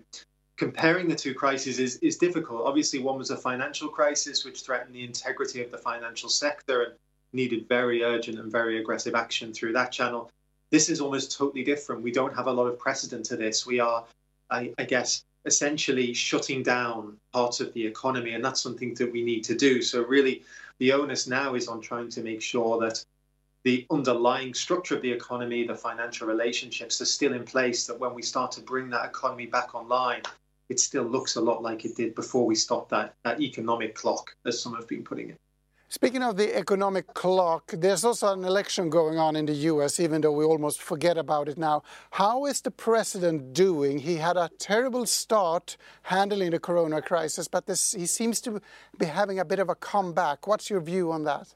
Comparing 0.57 1.09
the 1.09 1.15
two 1.15 1.33
crises 1.33 1.79
is, 1.79 1.97
is 1.97 2.15
difficult. 2.17 2.65
Obviously, 2.65 2.99
one 2.99 3.17
was 3.17 3.29
a 3.29 3.35
financial 3.35 3.89
crisis 3.89 4.45
which 4.45 4.61
threatened 4.61 4.95
the 4.95 5.03
integrity 5.03 5.61
of 5.61 5.69
the 5.69 5.77
financial 5.77 6.29
sector 6.29 6.83
and 6.83 6.93
needed 7.33 7.67
very 7.67 8.03
urgent 8.03 8.39
and 8.39 8.49
very 8.49 8.79
aggressive 8.79 9.15
action 9.15 9.53
through 9.53 9.73
that 9.73 9.91
channel. 9.91 10.31
This 10.71 10.89
is 10.89 11.01
almost 11.01 11.37
totally 11.37 11.63
different. 11.63 12.01
We 12.01 12.11
don't 12.11 12.33
have 12.33 12.47
a 12.47 12.53
lot 12.53 12.67
of 12.67 12.79
precedent 12.79 13.25
to 13.25 13.35
this. 13.35 13.65
We 13.65 13.81
are, 13.81 14.05
I, 14.49 14.73
I 14.77 14.85
guess, 14.85 15.25
essentially 15.43 16.13
shutting 16.13 16.63
down 16.63 17.17
parts 17.33 17.59
of 17.59 17.73
the 17.73 17.85
economy, 17.85 18.31
and 18.31 18.43
that's 18.43 18.61
something 18.61 18.93
that 18.95 19.11
we 19.11 19.23
need 19.23 19.43
to 19.43 19.55
do. 19.55 19.81
So, 19.81 20.03
really, 20.03 20.43
the 20.79 20.93
onus 20.93 21.27
now 21.27 21.55
is 21.55 21.67
on 21.67 21.81
trying 21.81 22.09
to 22.11 22.21
make 22.21 22.41
sure 22.41 22.79
that 22.79 23.03
the 23.63 23.85
underlying 23.89 24.53
structure 24.53 24.95
of 24.95 25.01
the 25.01 25.11
economy, 25.11 25.67
the 25.67 25.75
financial 25.75 26.27
relationships 26.27 27.01
are 27.01 27.05
still 27.05 27.33
in 27.33 27.43
place, 27.43 27.87
that 27.87 27.99
when 27.99 28.13
we 28.13 28.21
start 28.21 28.51
to 28.53 28.61
bring 28.61 28.89
that 28.91 29.05
economy 29.05 29.47
back 29.47 29.75
online, 29.75 30.21
it 30.69 30.79
still 30.79 31.03
looks 31.03 31.35
a 31.35 31.41
lot 31.41 31.61
like 31.61 31.85
it 31.85 31.95
did 31.95 32.15
before 32.15 32.45
we 32.45 32.55
stopped 32.55 32.89
that, 32.89 33.15
that 33.23 33.39
economic 33.39 33.95
clock, 33.95 34.35
as 34.45 34.59
some 34.59 34.75
have 34.75 34.87
been 34.87 35.03
putting 35.03 35.29
it. 35.29 35.37
Speaking 35.87 36.23
of 36.23 36.35
the 36.35 36.57
economic 36.57 37.13
clock, 37.13 37.71
there's 37.71 38.03
also 38.03 38.33
an 38.33 38.43
election 38.43 38.89
going 38.89 39.19
on 39.19 39.35
in 39.35 39.45
the 39.45 39.53
US, 39.53 39.99
even 39.99 40.19
though 40.19 40.31
we 40.31 40.43
almost 40.43 40.81
forget 40.81 41.17
about 41.17 41.47
it 41.47 41.57
now. 41.59 41.83
How 42.11 42.45
is 42.45 42.59
the 42.61 42.71
president 42.71 43.53
doing? 43.53 43.99
He 43.99 44.15
had 44.15 44.35
a 44.35 44.49
terrible 44.57 45.05
start 45.05 45.77
handling 46.01 46.51
the 46.51 46.59
corona 46.59 47.01
crisis, 47.01 47.47
but 47.47 47.67
this, 47.67 47.93
he 47.93 48.07
seems 48.07 48.41
to 48.41 48.59
be 48.97 49.05
having 49.05 49.39
a 49.39 49.45
bit 49.45 49.59
of 49.59 49.69
a 49.69 49.75
comeback. 49.75 50.47
What's 50.47 50.71
your 50.71 50.81
view 50.81 51.11
on 51.11 51.23
that? 51.25 51.53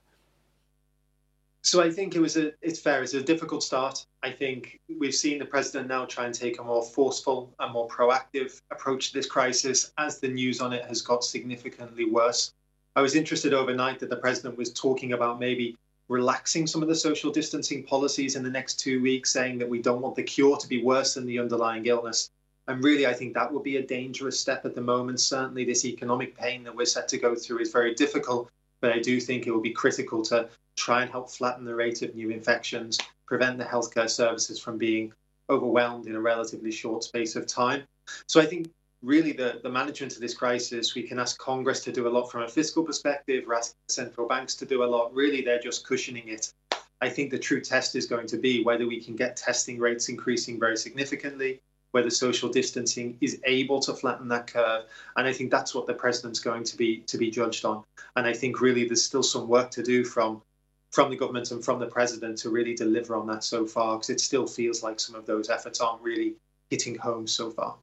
So 1.62 1.82
I 1.82 1.92
think 1.92 2.16
it 2.16 2.22
was 2.22 2.38
a 2.38 2.52
it's 2.62 2.80
fair, 2.80 3.04
it's 3.04 3.14
a 3.14 3.22
difficult 3.22 3.64
start. 3.64 4.06
I 4.24 4.32
think 4.32 4.80
we've 4.98 5.14
seen 5.14 5.40
the 5.40 5.46
president 5.46 5.90
now 5.90 6.06
try 6.06 6.26
and 6.26 6.34
take 6.34 6.60
a 6.60 6.64
more 6.64 6.84
forceful 6.84 7.54
and 7.60 7.74
more 7.74 7.88
proactive 7.88 8.62
approach 8.72 9.10
to 9.10 9.14
this 9.14 9.28
crisis 9.28 9.92
as 9.98 10.20
the 10.20 10.30
news 10.30 10.62
on 10.62 10.72
it 10.72 10.86
has 10.86 11.02
got 11.02 11.24
significantly 11.24 12.06
worse. 12.06 12.54
I 12.96 13.02
was 13.02 13.16
interested 13.16 13.54
overnight 13.54 14.00
that 14.00 14.10
the 14.10 14.16
president 14.16 14.58
was 14.58 14.74
talking 14.74 15.14
about 15.14 15.40
maybe 15.40 15.76
relaxing 16.08 16.66
some 16.66 16.82
of 16.82 16.88
the 16.88 16.96
social 16.96 17.32
distancing 17.32 17.84
policies 17.84 18.36
in 18.36 18.44
the 18.44 18.50
next 18.50 18.80
two 18.80 19.02
weeks, 19.02 19.32
saying 19.32 19.58
that 19.60 19.70
we 19.70 19.82
don't 19.82 20.02
want 20.02 20.16
the 20.16 20.24
cure 20.24 20.58
to 20.58 20.68
be 20.68 20.82
worse 20.82 21.14
than 21.14 21.26
the 21.26 21.40
underlying 21.40 21.86
illness. 21.86 22.32
And 22.68 22.84
really, 22.84 23.06
I 23.06 23.14
think 23.14 23.34
that 23.34 23.52
would 23.52 23.64
be 23.64 23.78
a 23.78 23.86
dangerous 23.86 24.40
step 24.40 24.66
at 24.66 24.76
the 24.76 24.82
moment. 24.82 25.20
Certainly, 25.20 25.66
this 25.66 25.86
economic 25.86 26.38
pain 26.38 26.64
that 26.64 26.76
we're 26.76 26.86
set 26.86 27.08
to 27.10 27.18
go 27.18 27.36
through 27.36 27.60
is 27.60 27.72
very 27.72 27.94
difficult, 27.96 28.50
but 28.82 28.92
I 28.92 29.00
do 29.00 29.20
think 29.20 29.46
it 29.46 29.52
will 29.52 29.62
be 29.62 29.72
critical 29.72 30.24
to 30.26 30.50
try 30.80 31.02
and 31.02 31.12
help 31.12 31.30
flatten 31.30 31.66
the 31.66 31.76
rate 31.76 32.02
of 32.02 32.16
new 32.16 32.30
infections, 32.30 32.98
prevent 33.28 33.58
the 33.58 33.66
healthcare 33.66 34.10
services 34.10 34.60
from 34.60 34.78
being 34.78 35.12
overwhelmed 35.50 36.08
in 36.08 36.16
a 36.16 36.22
relatively 36.22 36.72
short 36.72 37.04
space 37.04 37.36
of 37.36 37.46
time. 37.46 37.84
So 38.28 38.40
I 38.40 38.46
think 38.46 38.70
really 39.02 39.34
the, 39.34 39.60
the 39.62 39.70
management 39.70 40.16
of 40.16 40.22
this 40.22 40.34
crisis, 40.34 40.96
we 40.96 41.04
can 41.04 41.20
ask 41.20 41.38
Congress 41.38 41.82
to 41.82 41.92
do 41.92 42.08
a 42.08 42.10
lot 42.10 42.32
from 42.32 42.44
a 42.44 42.48
fiscal 42.48 42.84
perspective, 42.84 43.44
we're 43.46 43.56
asking 43.56 43.76
central 43.90 44.28
banks 44.28 44.56
to 44.56 44.66
do 44.66 44.84
a 44.84 44.86
lot. 44.86 45.14
Really, 45.14 45.42
they're 45.42 45.60
just 45.60 45.86
cushioning 45.86 46.30
it. 46.30 46.54
I 47.02 47.10
think 47.10 47.32
the 47.32 47.40
true 47.40 47.62
test 47.62 47.96
is 47.96 48.06
going 48.06 48.28
to 48.28 48.38
be 48.38 48.64
whether 48.64 48.88
we 48.88 49.02
can 49.02 49.16
get 49.16 49.38
testing 49.38 49.80
rates 49.80 50.10
increasing 50.10 50.60
very 50.60 50.78
significantly, 50.78 51.62
whether 51.92 52.10
social 52.10 52.50
distancing 52.50 53.18
is 53.22 53.40
able 53.46 53.80
to 53.82 53.94
flatten 53.94 54.28
that 54.30 54.48
curve. 54.48 54.84
And 55.16 55.28
I 55.28 55.34
think 55.34 55.50
that's 55.50 55.74
what 55.74 55.88
the 55.88 55.94
president's 55.94 56.40
going 56.40 56.64
to 56.66 56.78
be 56.78 57.00
to 57.08 57.18
be 57.18 57.32
judged 57.32 57.64
on. 57.66 57.84
And 58.16 58.28
I 58.28 58.34
think 58.34 58.62
really 58.62 58.86
there's 58.86 59.06
still 59.06 59.24
some 59.24 59.48
work 59.48 59.72
to 59.72 59.84
do 59.84 60.04
from 60.04 60.42
from 60.92 61.10
the 61.10 61.16
government 61.16 61.52
and 61.52 61.64
from 61.64 61.80
the 61.80 61.86
president 61.86 62.38
to 62.40 62.50
really 62.50 62.74
deliver 62.74 63.16
on 63.16 63.28
that 63.28 63.44
so 63.44 63.66
far, 63.66 63.98
because 63.98 64.10
it 64.10 64.20
still 64.20 64.48
feels 64.48 64.82
like 64.84 65.00
some 65.00 65.16
of 65.16 65.26
those 65.26 65.50
efforts 65.50 65.80
aren't 65.80 66.02
really 66.02 66.36
hitting 66.70 66.96
home 66.96 67.28
so 67.28 67.50
far. 67.52 67.76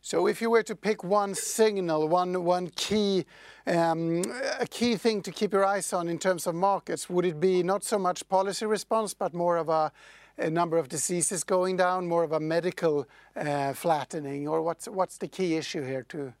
So 0.00 0.28
if 0.28 0.40
you 0.40 0.50
were 0.50 0.62
to 0.62 0.76
pick 0.76 1.02
one 1.02 1.34
signal, 1.34 2.06
one, 2.08 2.44
one 2.44 2.68
key, 2.76 3.26
um, 3.66 4.22
a 4.60 4.66
key 4.66 4.96
thing 4.96 5.20
to 5.22 5.32
keep 5.32 5.52
your 5.52 5.64
eyes 5.64 5.92
on 5.92 6.08
in 6.08 6.18
terms 6.18 6.46
of 6.46 6.54
markets, 6.54 7.10
would 7.10 7.24
it 7.24 7.40
be 7.40 7.64
not 7.64 7.82
so 7.82 7.98
much 7.98 8.28
policy 8.28 8.66
response, 8.66 9.14
but 9.14 9.34
more 9.34 9.56
of 9.56 9.68
a, 9.68 9.90
a 10.38 10.48
number 10.48 10.78
of 10.78 10.88
diseases 10.88 11.42
going 11.42 11.76
down, 11.76 12.06
more 12.06 12.22
of 12.22 12.30
a 12.30 12.38
medical 12.38 13.08
uh, 13.34 13.72
flattening, 13.72 14.46
or 14.46 14.62
what's, 14.62 14.86
what's 14.86 15.18
the 15.18 15.26
key 15.26 15.56
issue 15.56 15.82
here 15.82 16.04
to, 16.08 16.32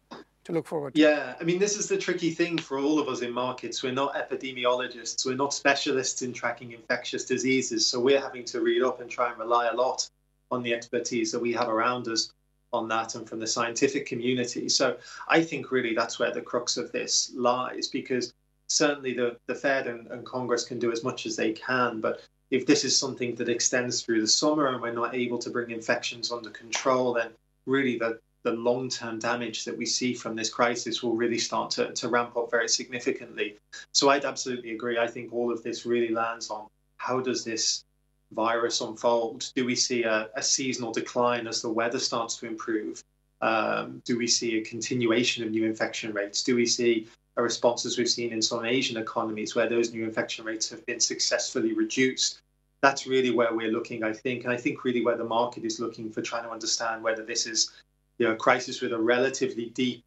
to 0.46 0.52
look 0.52 0.66
forward 0.66 0.94
to? 0.94 1.00
Yeah, 1.00 1.34
I 1.40 1.44
mean, 1.44 1.58
this 1.58 1.76
is 1.76 1.88
the 1.88 1.98
tricky 1.98 2.30
thing 2.30 2.56
for 2.56 2.78
all 2.78 2.98
of 2.98 3.08
us 3.08 3.20
in 3.20 3.32
markets. 3.32 3.82
We're 3.82 3.92
not 3.92 4.14
epidemiologists, 4.14 5.26
we're 5.26 5.34
not 5.34 5.52
specialists 5.52 6.22
in 6.22 6.32
tracking 6.32 6.72
infectious 6.72 7.24
diseases, 7.24 7.86
so 7.86 8.00
we're 8.00 8.20
having 8.20 8.44
to 8.46 8.60
read 8.60 8.82
up 8.82 9.00
and 9.00 9.10
try 9.10 9.30
and 9.30 9.38
rely 9.38 9.68
a 9.68 9.74
lot 9.74 10.08
on 10.50 10.62
the 10.62 10.72
expertise 10.72 11.32
that 11.32 11.40
we 11.40 11.52
have 11.52 11.68
around 11.68 12.08
us 12.08 12.32
on 12.72 12.88
that 12.88 13.14
and 13.14 13.28
from 13.28 13.40
the 13.40 13.46
scientific 13.46 14.06
community. 14.06 14.68
So 14.68 14.96
I 15.28 15.42
think 15.42 15.70
really 15.70 15.94
that's 15.94 16.18
where 16.18 16.32
the 16.32 16.40
crux 16.40 16.76
of 16.76 16.92
this 16.92 17.32
lies 17.34 17.88
because 17.88 18.32
certainly 18.68 19.14
the, 19.14 19.36
the 19.46 19.54
Fed 19.54 19.86
and, 19.86 20.06
and 20.08 20.24
Congress 20.24 20.64
can 20.64 20.78
do 20.78 20.92
as 20.92 21.02
much 21.02 21.26
as 21.26 21.36
they 21.36 21.52
can, 21.52 22.00
but 22.00 22.22
if 22.50 22.66
this 22.66 22.84
is 22.84 22.96
something 22.96 23.34
that 23.36 23.48
extends 23.48 24.02
through 24.02 24.20
the 24.20 24.26
summer 24.26 24.68
and 24.68 24.80
we're 24.80 24.92
not 24.92 25.14
able 25.14 25.38
to 25.38 25.50
bring 25.50 25.70
infections 25.70 26.30
under 26.30 26.50
control, 26.50 27.14
then 27.14 27.30
really 27.66 27.98
the, 27.98 28.20
the 28.46 28.52
long 28.52 28.88
term 28.88 29.18
damage 29.18 29.64
that 29.64 29.76
we 29.76 29.84
see 29.84 30.14
from 30.14 30.36
this 30.36 30.48
crisis 30.48 31.02
will 31.02 31.16
really 31.16 31.36
start 31.36 31.68
to, 31.68 31.92
to 31.92 32.08
ramp 32.08 32.36
up 32.36 32.48
very 32.48 32.68
significantly. 32.68 33.56
So 33.92 34.08
I'd 34.08 34.24
absolutely 34.24 34.70
agree. 34.70 34.98
I 34.98 35.08
think 35.08 35.32
all 35.32 35.52
of 35.52 35.64
this 35.64 35.84
really 35.84 36.14
lands 36.14 36.48
on 36.48 36.68
how 36.96 37.18
does 37.18 37.42
this 37.42 37.82
virus 38.30 38.80
unfold? 38.80 39.50
Do 39.56 39.64
we 39.66 39.74
see 39.74 40.04
a, 40.04 40.30
a 40.36 40.42
seasonal 40.42 40.92
decline 40.92 41.48
as 41.48 41.60
the 41.60 41.68
weather 41.68 41.98
starts 41.98 42.36
to 42.36 42.46
improve? 42.46 43.02
Um, 43.40 44.00
do 44.04 44.16
we 44.16 44.28
see 44.28 44.58
a 44.58 44.64
continuation 44.64 45.42
of 45.42 45.50
new 45.50 45.64
infection 45.64 46.12
rates? 46.12 46.44
Do 46.44 46.54
we 46.54 46.66
see 46.66 47.08
a 47.36 47.42
response 47.42 47.84
as 47.84 47.98
we've 47.98 48.08
seen 48.08 48.32
in 48.32 48.40
some 48.40 48.64
Asian 48.64 48.96
economies 48.96 49.56
where 49.56 49.68
those 49.68 49.92
new 49.92 50.04
infection 50.04 50.44
rates 50.44 50.70
have 50.70 50.86
been 50.86 51.00
successfully 51.00 51.72
reduced? 51.72 52.38
That's 52.80 53.08
really 53.08 53.32
where 53.32 53.52
we're 53.52 53.72
looking, 53.72 54.04
I 54.04 54.12
think. 54.12 54.44
And 54.44 54.52
I 54.52 54.56
think 54.56 54.84
really 54.84 55.04
where 55.04 55.16
the 55.16 55.24
market 55.24 55.64
is 55.64 55.80
looking 55.80 56.12
for 56.12 56.22
trying 56.22 56.44
to 56.44 56.50
understand 56.50 57.02
whether 57.02 57.24
this 57.24 57.46
is 57.46 57.72
you 58.18 58.26
know, 58.26 58.32
a 58.32 58.36
crisis 58.36 58.80
with 58.80 58.92
a 58.92 58.98
relatively 58.98 59.70
deep 59.70 60.04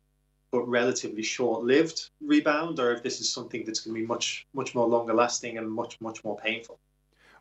but 0.52 0.68
relatively 0.68 1.22
short-lived 1.22 2.10
rebound, 2.22 2.80
or 2.80 2.92
if 2.92 3.04
this 3.04 3.22
is 3.22 3.32
something 3.32 3.64
that's 3.66 3.82
going 3.82 3.96
to 3.96 4.02
be 4.02 4.08
much, 4.08 4.48
much 4.54 4.74
more 4.74 4.88
longer 4.88 5.14
lasting 5.14 5.60
and 5.60 5.70
much, 5.70 6.02
much 6.02 6.24
more 6.24 6.38
painful. 6.38 6.80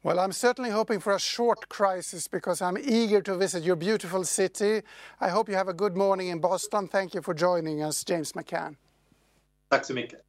Well, 0.02 0.20
I'm 0.20 0.32
certainly 0.32 0.70
hoping 0.70 1.00
for 1.00 1.14
a 1.14 1.18
short 1.18 1.68
crisis 1.68 2.28
because 2.28 2.60
I'm 2.62 2.76
eager 2.78 3.20
to 3.22 3.36
visit 3.36 3.64
your 3.64 3.76
beautiful 3.76 4.24
city. 4.24 4.82
I 5.20 5.28
hope 5.30 5.48
you 5.48 5.56
have 5.56 5.68
a 5.68 5.74
good 5.74 5.96
morning 5.96 6.28
in 6.28 6.38
Boston. 6.38 6.86
Thank 6.86 7.14
you 7.14 7.22
for 7.22 7.34
joining 7.34 7.82
us, 7.82 8.04
James 8.04 8.32
McCann. 8.32 8.76
Tack 9.70 9.84
så 9.84 9.94
mycket. 9.94 10.27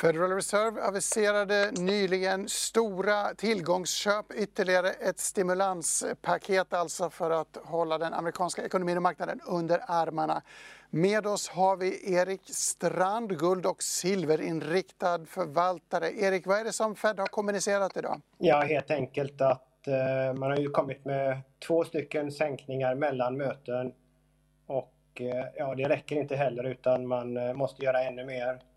Federal 0.00 0.30
Reserve 0.30 0.82
aviserade 0.82 1.70
nyligen 1.72 2.48
stora 2.48 3.34
tillgångsköp, 3.34 4.32
ytterligare 4.34 4.90
ett 4.90 5.18
stimulanspaket 5.18 6.72
alltså 6.72 7.10
för 7.10 7.30
att 7.30 7.58
hålla 7.64 7.98
den 7.98 8.12
amerikanska 8.12 8.64
ekonomin 8.64 8.96
och 8.96 9.02
marknaden 9.02 9.40
under 9.46 9.80
armarna. 9.86 10.42
Med 10.90 11.26
oss 11.26 11.48
har 11.48 11.76
vi 11.76 12.14
Erik 12.14 12.40
Strand, 12.44 13.38
guld 13.38 13.66
och 13.66 13.82
silverinriktad 13.82 15.26
förvaltare. 15.26 16.10
Erik, 16.10 16.46
vad 16.46 16.60
är 16.60 16.64
det 16.64 16.72
som 16.72 16.94
Fed 16.94 17.20
har 17.20 17.26
kommunicerat 17.26 17.96
idag? 17.96 18.20
Ja, 18.38 18.60
helt 18.60 18.90
enkelt 18.90 19.40
att 19.40 19.86
eh, 19.86 20.34
man 20.38 20.50
har 20.50 20.56
ju 20.56 20.70
kommit 20.70 21.04
med 21.04 21.40
två 21.66 21.84
stycken 21.84 22.32
sänkningar 22.32 22.94
mellan 22.94 23.36
möten 23.36 23.92
och 24.66 24.94
eh, 25.14 25.44
ja, 25.56 25.74
det 25.74 25.88
räcker 25.88 26.16
inte 26.16 26.36
heller 26.36 26.64
utan 26.64 27.06
man 27.06 27.36
eh, 27.36 27.52
måste 27.54 27.84
göra 27.84 28.02
ännu 28.02 28.24
mer 28.24 28.69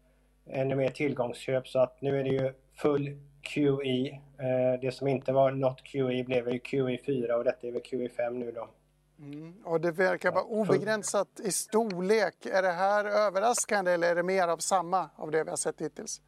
ännu 0.46 0.76
mer 0.76 0.90
tillgångsköp 0.90 1.68
så 1.68 1.80
att 1.80 2.02
nu 2.02 2.20
är 2.20 2.24
det 2.24 2.30
ju 2.30 2.54
full 2.82 3.18
QE. 3.42 4.08
Eh, 4.38 4.80
det 4.82 4.94
som 4.94 5.08
inte 5.08 5.32
var 5.32 5.52
något 5.52 5.84
QE 5.84 6.24
blev 6.24 6.50
ju 6.50 6.60
QE4 6.60 7.32
och 7.32 7.44
detta 7.44 7.68
är 7.68 7.72
väl 7.72 7.82
QE5 7.82 8.34
nu 8.34 8.52
då. 8.52 8.70
Mm. 9.20 9.54
Och 9.66 9.82
det 9.82 9.92
verkar 9.92 10.32
vara 10.32 10.44
obegränsat 10.44 11.40
i 11.44 11.52
storlek. 11.52 12.46
Är 12.46 12.62
det 12.62 12.72
här 12.72 13.06
överraskande 13.06 13.92
eller 13.92 14.12
är 14.12 14.16
det 14.16 14.24
mer 14.24 14.48
av 14.48 14.58
samma 14.58 15.10
av 15.16 15.32
det 15.32 15.44
vi 15.44 15.50
har 15.50 15.58
sett 15.58 15.82
hittills? 15.82 16.22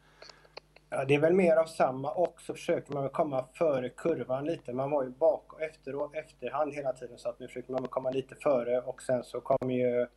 Ja, 0.89 1.05
det 1.05 1.15
är 1.15 1.19
väl 1.19 1.33
mer 1.33 1.55
av 1.55 1.65
samma 1.65 2.11
och 2.11 2.41
så 2.41 2.53
försöker 2.53 2.93
man 2.93 3.09
komma 3.09 3.45
före 3.53 3.89
kurvan 3.89 4.45
lite. 4.45 4.73
Man 4.73 4.91
var 4.91 5.03
ju 5.03 5.09
bak 5.09 5.53
och 5.53 5.61
efter 5.61 5.95
och 5.95 6.15
efterhand 6.15 6.73
hela 6.73 6.93
tiden 6.93 7.17
så 7.17 7.29
att 7.29 7.39
nu 7.39 7.47
försöker 7.47 7.71
man 7.71 7.87
komma 7.87 8.09
lite 8.09 8.35
före 8.35 8.81
och 8.81 9.01
sen 9.01 9.23
så 9.23 9.41
kommer 9.41 9.73
ju 9.73 10.07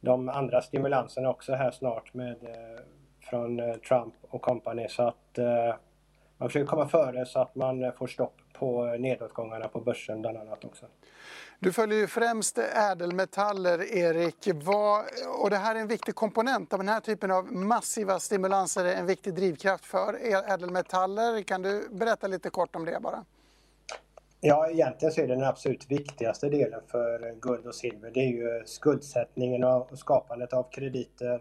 de 0.00 0.28
andra 0.28 0.62
stimulanserna 0.62 1.30
också 1.30 1.54
här 1.54 1.70
snart 1.70 2.14
med 2.14 2.44
eh, 2.44 2.80
från 3.30 3.60
eh, 3.60 3.74
Trump 3.74 4.14
och 4.20 4.42
company 4.42 4.88
så 4.88 5.02
att 5.02 5.38
eh, 5.38 5.74
man 6.38 6.48
försöker 6.48 6.66
komma 6.66 6.88
före 6.88 7.26
så 7.26 7.38
att 7.38 7.54
man 7.54 7.84
eh, 7.84 7.92
får 7.92 8.06
stopp 8.06 8.36
på 8.52 8.84
nedåtgångarna 8.84 9.68
på 9.68 9.80
börsen 9.80 10.20
bland 10.20 10.36
annat 10.36 10.64
också. 10.64 10.86
Du 11.58 11.72
följer 11.72 11.98
ju 11.98 12.06
främst 12.06 12.58
ädelmetaller, 12.58 13.96
Erik. 13.96 14.48
Vad, 14.54 15.04
och 15.42 15.50
det 15.50 15.56
här 15.56 15.74
är 15.74 15.80
en 15.80 15.88
viktig 15.88 16.14
komponent 16.14 16.72
av 16.72 16.78
den 16.78 16.88
här 16.88 17.00
typen 17.00 17.30
av 17.30 17.52
massiva 17.52 18.18
stimulanser, 18.18 18.84
en 18.84 19.06
viktig 19.06 19.34
drivkraft 19.34 19.84
för 19.84 20.14
ädelmetaller. 20.52 21.42
Kan 21.42 21.62
du 21.62 21.88
berätta 21.90 22.26
lite 22.26 22.50
kort 22.50 22.76
om 22.76 22.84
det 22.84 22.98
bara? 23.02 23.24
Ja, 24.40 24.70
egentligen 24.70 25.12
så 25.12 25.20
är 25.20 25.28
den 25.28 25.44
absolut 25.44 25.90
viktigaste 25.90 26.48
delen 26.48 26.80
för 26.86 27.34
guld 27.40 27.66
och 27.66 27.74
silver. 27.74 28.10
Det 28.14 28.20
är 28.20 28.30
ju 28.30 28.62
skuldsättningen 28.66 29.64
och 29.64 29.98
skapandet 29.98 30.52
av 30.52 30.66
krediter 30.70 31.40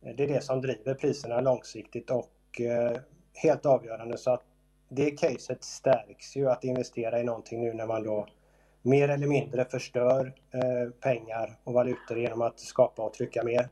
det 0.00 0.22
är 0.22 0.28
det 0.28 0.44
som 0.44 0.60
driver 0.60 0.94
priserna 0.94 1.40
långsiktigt 1.40 2.10
och 2.10 2.60
eh, 2.60 3.00
helt 3.34 3.66
avgörande 3.66 4.18
så 4.18 4.30
att 4.30 4.42
det 4.88 5.10
caset 5.10 5.64
stärks 5.64 6.36
ju 6.36 6.50
att 6.50 6.64
investera 6.64 7.20
i 7.20 7.24
någonting 7.24 7.60
nu 7.60 7.72
när 7.72 7.86
man 7.86 8.02
då 8.02 8.26
mer 8.82 9.08
eller 9.08 9.26
mindre 9.26 9.64
förstör 9.64 10.34
eh, 10.50 10.90
pengar 11.00 11.58
och 11.64 11.74
valutor 11.74 12.18
genom 12.18 12.42
att 12.42 12.60
skapa 12.60 13.02
och 13.02 13.14
trycka 13.14 13.42
mer. 13.42 13.68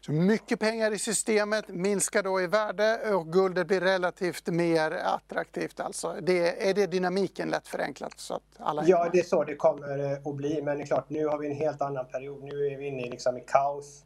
Så 0.00 0.12
mycket 0.12 0.60
pengar 0.60 0.92
i 0.92 0.98
systemet 0.98 1.68
minskar 1.68 2.22
då 2.22 2.40
i 2.40 2.46
värde 2.46 3.14
och 3.14 3.32
guldet 3.32 3.66
blir 3.66 3.80
relativt 3.80 4.46
mer 4.46 4.90
attraktivt. 4.90 5.80
Alltså. 5.80 6.16
Det, 6.22 6.68
är 6.68 6.74
det 6.74 6.86
dynamiken 6.86 7.48
lätt 7.48 7.68
förenklat? 7.68 8.12
Så 8.16 8.34
att 8.34 8.42
alla 8.58 8.84
ja, 8.86 9.08
det 9.12 9.18
är 9.18 9.22
så 9.22 9.44
det 9.44 9.56
kommer 9.56 10.28
att 10.30 10.36
bli. 10.36 10.62
Men 10.62 10.78
det 10.78 10.84
är 10.84 10.86
klart, 10.86 11.10
nu 11.10 11.26
har 11.26 11.38
vi 11.38 11.46
en 11.46 11.56
helt 11.56 11.82
annan 11.82 12.06
period. 12.06 12.42
Nu 12.42 12.66
är 12.66 12.76
vi 12.76 12.86
inne 12.86 13.10
liksom 13.10 13.36
i 13.36 13.44
kaos. 13.46 14.04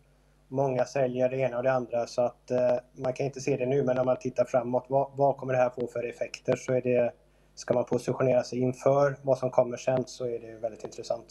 Många 0.54 0.84
säljer 0.84 1.28
det 1.28 1.36
ena 1.36 1.56
och 1.56 1.62
det 1.62 1.72
andra 1.72 2.06
så 2.06 2.22
att 2.22 2.50
eh, 2.50 2.76
man 2.92 3.12
kan 3.12 3.26
inte 3.26 3.40
se 3.40 3.56
det 3.56 3.66
nu 3.66 3.82
men 3.82 3.96
när 3.96 4.04
man 4.04 4.16
tittar 4.16 4.44
framåt, 4.44 4.86
vad, 4.88 5.10
vad 5.16 5.36
kommer 5.36 5.52
det 5.52 5.58
här 5.58 5.70
få 5.70 5.86
för 5.86 6.08
effekter? 6.08 6.56
Så 6.56 6.72
är 6.72 6.80
det, 6.80 7.12
ska 7.54 7.74
man 7.74 7.84
positionera 7.84 8.42
sig 8.42 8.58
inför 8.58 9.16
vad 9.22 9.38
som 9.38 9.50
kommer 9.50 9.76
sen 9.76 10.04
så 10.06 10.24
är 10.24 10.38
det 10.38 10.58
väldigt 10.60 10.84
intressant. 10.84 11.26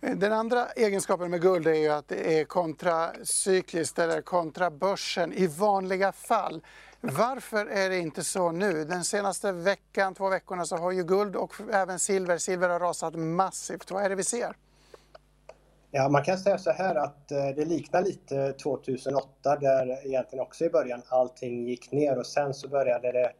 Eh, 0.00 0.16
den 0.16 0.32
andra 0.32 0.66
egenskapen 0.66 1.30
med 1.30 1.40
guld 1.40 1.66
är 1.66 1.74
ju 1.74 1.88
att 1.88 2.08
det 2.08 2.40
är 2.40 2.44
kontracykliskt 2.44 3.98
eller 3.98 4.22
kontra 4.22 4.70
börsen 4.70 5.32
i 5.32 5.46
vanliga 5.46 6.12
fall. 6.12 6.62
Varför 7.00 7.66
är 7.66 7.90
det 7.90 7.98
inte 7.98 8.24
så 8.24 8.52
nu? 8.52 8.84
Den 8.84 9.04
senaste 9.04 9.52
veckan, 9.52 10.14
två 10.14 10.28
veckorna 10.28 10.64
så 10.64 10.76
har 10.76 10.92
ju 10.92 11.04
guld 11.04 11.36
och 11.36 11.54
även 11.72 11.98
silver, 11.98 12.38
silver 12.38 12.68
har 12.68 12.80
rasat 12.80 13.14
massivt. 13.14 13.90
Vad 13.90 14.04
är 14.04 14.08
det 14.08 14.14
vi 14.14 14.24
ser? 14.24 14.56
Ja, 15.92 16.08
man 16.08 16.24
kan 16.24 16.38
säga 16.38 16.58
så 16.58 16.70
här 16.70 16.94
att 16.94 17.32
eh, 17.32 17.48
det 17.56 17.64
liknar 17.64 18.02
lite 18.02 18.52
2008 18.52 19.56
där 19.56 20.06
egentligen 20.06 20.42
också 20.42 20.64
i 20.64 20.70
början 20.70 21.02
allting 21.08 21.68
gick 21.68 21.92
ner 21.92 22.18
och 22.18 22.26
sen 22.26 22.54
så 22.54 22.68
började 22.68 23.12
det 23.12 23.32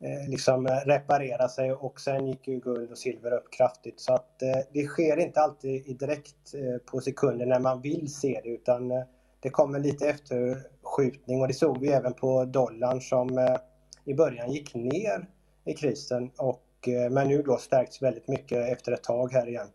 eh, 0.00 0.28
liksom 0.28 0.68
reparera 0.68 1.48
sig 1.48 1.72
och 1.72 2.00
sen 2.00 2.26
gick 2.26 2.48
ju 2.48 2.60
guld 2.60 2.90
och 2.90 2.98
silver 2.98 3.32
upp 3.32 3.52
kraftigt. 3.52 4.00
Så 4.00 4.14
att 4.14 4.42
eh, 4.42 4.58
det 4.72 4.86
sker 4.86 5.16
inte 5.16 5.40
alltid 5.40 5.98
direkt 5.98 6.54
på 6.86 7.00
sekunder 7.00 7.46
när 7.46 7.60
man 7.60 7.80
vill 7.80 8.14
se 8.14 8.40
det 8.44 8.48
utan 8.48 9.04
det 9.40 9.50
kommer 9.50 9.78
lite 9.78 10.08
efterskjutning 10.08 11.40
och 11.40 11.48
det 11.48 11.54
såg 11.54 11.80
vi 11.80 11.88
även 11.88 12.14
på 12.14 12.44
dollarn 12.44 13.00
som 13.00 13.56
i 14.04 14.14
början 14.14 14.52
gick 14.52 14.74
ner 14.74 15.26
i 15.64 15.74
krisen 15.74 16.30
och 16.36 16.62
men 17.10 17.28
nu 17.28 17.42
då 17.42 17.56
stärkts 17.56 18.02
väldigt 18.02 18.28
mycket 18.28 18.72
efter 18.72 18.92
ett 18.92 19.02
tag 19.02 19.32
här 19.32 19.48
igen. 19.48 19.68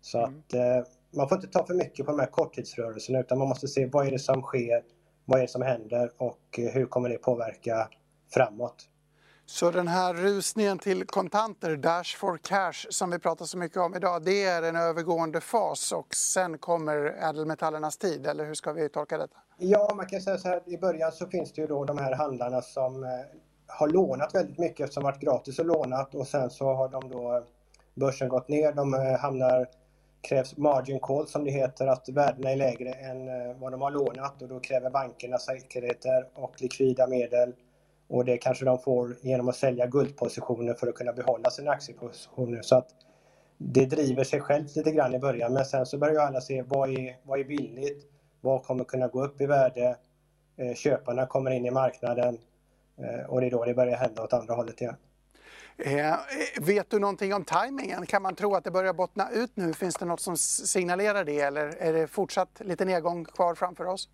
Så 0.00 0.18
mm. 0.18 0.38
att 0.38 0.54
man 1.10 1.28
får 1.28 1.38
inte 1.38 1.48
ta 1.48 1.66
för 1.66 1.74
mycket 1.74 2.06
på 2.06 2.12
de 2.12 2.20
här 2.20 2.26
korttidsrörelserna 2.26 3.20
utan 3.20 3.38
man 3.38 3.48
måste 3.48 3.68
se 3.68 3.86
vad 3.86 4.06
är 4.06 4.10
det 4.10 4.18
som 4.18 4.42
sker, 4.42 4.82
vad 5.24 5.38
är 5.38 5.42
det 5.42 5.48
som 5.48 5.62
händer 5.62 6.12
och 6.16 6.40
hur 6.56 6.86
kommer 6.86 7.08
det 7.08 7.18
påverka 7.18 7.88
framåt. 8.34 8.88
Så 9.46 9.70
den 9.70 9.88
här 9.88 10.14
rusningen 10.14 10.78
till 10.78 11.06
kontanter, 11.06 11.76
Dash 11.76 12.16
for 12.16 12.36
cash, 12.36 12.86
som 12.90 13.10
vi 13.10 13.18
pratar 13.18 13.44
så 13.44 13.58
mycket 13.58 13.78
om 13.78 13.94
idag, 13.94 14.22
det 14.24 14.44
är 14.44 14.62
en 14.62 14.76
övergående 14.76 15.40
fas 15.40 15.92
och 15.92 16.14
sen 16.14 16.58
kommer 16.58 16.96
ädelmetallernas 16.96 17.98
tid, 17.98 18.26
eller 18.26 18.44
hur 18.44 18.54
ska 18.54 18.72
vi 18.72 18.88
tolka 18.88 19.18
detta? 19.18 19.36
Ja, 19.58 19.92
man 19.96 20.06
kan 20.06 20.20
säga 20.20 20.38
så 20.38 20.48
här, 20.48 20.62
i 20.66 20.78
början 20.78 21.12
så 21.12 21.26
finns 21.26 21.52
det 21.52 21.60
ju 21.60 21.66
då 21.66 21.84
de 21.84 21.98
här 21.98 22.12
handlarna 22.12 22.62
som 22.62 23.04
eh, 23.04 23.10
har 23.66 23.88
lånat 23.88 24.34
väldigt 24.34 24.58
mycket 24.58 24.80
eftersom 24.80 25.02
det 25.02 25.10
varit 25.10 25.20
gratis 25.20 25.60
att 25.60 25.66
låna 25.66 26.06
och 26.12 26.26
sen 26.26 26.50
så 26.50 26.74
har 26.74 26.88
de 26.88 27.08
då 27.08 27.46
börsen 27.94 28.28
gått 28.28 28.48
ner, 28.48 28.72
de 28.72 28.94
eh, 28.94 29.18
hamnar 29.18 29.66
krävs 30.28 30.56
margin 30.56 31.00
call 31.00 31.26
som 31.26 31.44
det 31.44 31.50
heter, 31.50 31.86
att 31.86 32.08
värdena 32.08 32.50
är 32.50 32.56
lägre 32.56 32.92
än 32.92 33.28
eh, 33.28 33.56
vad 33.58 33.72
de 33.72 33.82
har 33.82 33.90
lånat 33.90 34.42
och 34.42 34.48
då 34.48 34.60
kräver 34.60 34.90
bankerna 34.90 35.38
säkerheter 35.38 36.28
och 36.34 36.62
likvida 36.62 37.06
medel. 37.06 37.52
Och 38.08 38.24
det 38.24 38.38
kanske 38.38 38.64
de 38.64 38.78
får 38.78 39.16
genom 39.22 39.48
att 39.48 39.56
sälja 39.56 39.86
guldpositioner 39.86 40.74
för 40.74 40.86
att 40.86 40.94
kunna 40.94 41.12
behålla 41.12 41.50
sina 41.50 41.70
aktiepositioner. 41.70 42.62
Så 42.62 42.76
att 42.76 42.88
det 43.58 43.86
driver 43.86 44.24
sig 44.24 44.40
självt 44.40 44.76
lite 44.76 44.90
grann 44.90 45.14
i 45.14 45.18
början 45.18 45.52
men 45.52 45.64
sen 45.64 45.86
så 45.86 45.98
börjar 45.98 46.22
alla 46.22 46.40
se 46.40 46.62
vad 46.62 46.90
är, 46.90 47.16
vad 47.22 47.40
är 47.40 47.44
billigt? 47.44 48.06
Vad 48.40 48.62
kommer 48.62 48.84
kunna 48.84 49.08
gå 49.08 49.24
upp 49.24 49.40
i 49.40 49.46
värde? 49.46 49.96
Eh, 50.56 50.74
köparna 50.74 51.26
kommer 51.26 51.50
in 51.50 51.66
i 51.66 51.70
marknaden 51.70 52.38
eh, 52.98 53.30
och 53.30 53.40
det 53.40 53.46
är 53.46 53.50
då 53.50 53.64
det 53.64 53.74
börjar 53.74 53.96
hända 53.96 54.22
åt 54.22 54.32
andra 54.32 54.54
hållet 54.54 54.80
igen. 54.80 54.96
Eh, 55.80 56.16
vet 56.60 56.90
du 56.90 56.98
någonting 56.98 57.34
om 57.34 57.44
tajmingen? 57.44 58.06
Kan 58.06 58.22
man 58.22 58.34
tro 58.34 58.54
att 58.54 58.64
det 58.64 58.70
börjar 58.70 58.92
bottna 58.92 59.30
ut 59.30 59.50
nu? 59.54 59.72
Finns 59.72 59.94
det 59.94 60.04
något 60.04 60.20
som 60.20 60.36
signalerar 60.36 61.24
det 61.24 61.40
eller 61.40 61.66
är 61.66 61.92
det 61.92 62.06
fortsatt 62.06 62.60
lite 62.60 62.84
nedgång 62.84 63.24
kvar 63.24 63.54
framför 63.54 63.84
oss? 63.86 64.08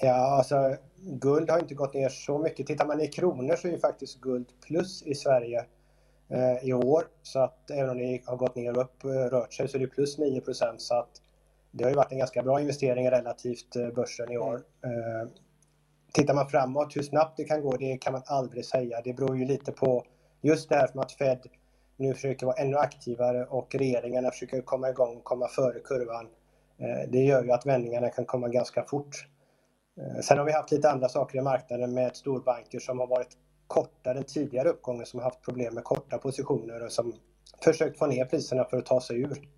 Ja, 0.00 0.36
alltså 0.36 0.76
guld 0.96 1.50
har 1.50 1.58
inte 1.58 1.74
gått 1.74 1.94
ner 1.94 2.08
så 2.08 2.38
mycket. 2.38 2.66
Tittar 2.66 2.86
man 2.86 3.00
i 3.00 3.08
kronor 3.08 3.56
så 3.56 3.68
är 3.68 3.72
ju 3.72 3.78
faktiskt 3.78 4.20
guld 4.20 4.46
plus 4.66 5.02
i 5.02 5.14
Sverige 5.14 5.64
eh, 6.28 6.68
i 6.68 6.72
år. 6.72 7.04
Så 7.22 7.40
att 7.40 7.70
även 7.70 7.90
om 7.90 7.98
det 7.98 8.22
har 8.26 8.36
gått 8.36 8.56
ner 8.56 8.76
och 8.76 8.82
upp, 8.82 9.04
rört 9.04 9.52
sig, 9.52 9.68
så 9.68 9.76
är 9.76 9.80
det 9.80 9.86
plus 9.86 10.18
9% 10.18 10.74
Så 10.78 10.94
att 10.94 11.10
det 11.70 11.84
har 11.84 11.90
ju 11.90 11.96
varit 11.96 12.12
en 12.12 12.18
ganska 12.18 12.42
bra 12.42 12.60
investering 12.60 13.10
relativt 13.10 13.94
börsen 13.94 14.32
i 14.32 14.38
år. 14.38 14.62
Tittar 16.12 16.34
man 16.34 16.48
framåt, 16.48 16.96
hur 16.96 17.02
snabbt 17.02 17.36
det 17.36 17.44
kan 17.44 17.62
gå, 17.62 17.76
det 17.76 17.96
kan 17.96 18.12
man 18.12 18.22
aldrig 18.26 18.64
säga. 18.64 19.00
Det 19.04 19.12
beror 19.12 19.38
ju 19.38 19.44
lite 19.44 19.72
på 19.72 20.04
just 20.40 20.68
det 20.68 20.76
här 20.76 20.86
som 20.86 21.00
att 21.00 21.12
Fed 21.12 21.46
nu 21.96 22.14
försöker 22.14 22.46
vara 22.46 22.56
ännu 22.56 22.76
aktivare 22.76 23.44
och 23.44 23.74
regeringarna 23.74 24.30
försöker 24.30 24.62
komma 24.62 24.90
igång 24.90 25.16
och 25.16 25.24
komma 25.24 25.48
före 25.48 25.80
kurvan. 25.80 26.26
Eh, 26.78 27.10
det 27.10 27.18
gör 27.18 27.44
ju 27.44 27.52
att 27.52 27.66
vändningarna 27.66 28.10
kan 28.10 28.24
komma 28.24 28.48
ganska 28.48 28.82
fort. 28.82 29.26
Eh, 30.00 30.20
sen 30.20 30.38
har 30.38 30.44
vi 30.44 30.52
haft 30.52 30.70
lite 30.70 30.90
andra 30.90 31.08
saker 31.08 31.38
i 31.38 31.42
marknaden 31.42 31.94
med 31.94 32.16
storbanker 32.16 32.78
som 32.78 32.98
har 32.98 33.06
varit 33.06 33.36
kortare 33.66 34.18
än 34.18 34.24
tidigare 34.24 34.68
uppgången, 34.68 35.06
som 35.06 35.20
har 35.20 35.24
haft 35.24 35.42
problem 35.42 35.74
med 35.74 35.84
korta 35.84 36.18
positioner 36.18 36.84
och 36.84 36.92
som 36.92 37.12
försökt 37.64 37.98
få 37.98 38.06
ner 38.06 38.24
priserna 38.24 38.64
för 38.64 38.76
att 38.76 38.86
ta 38.86 39.00
sig 39.00 39.20
ur. 39.20 39.48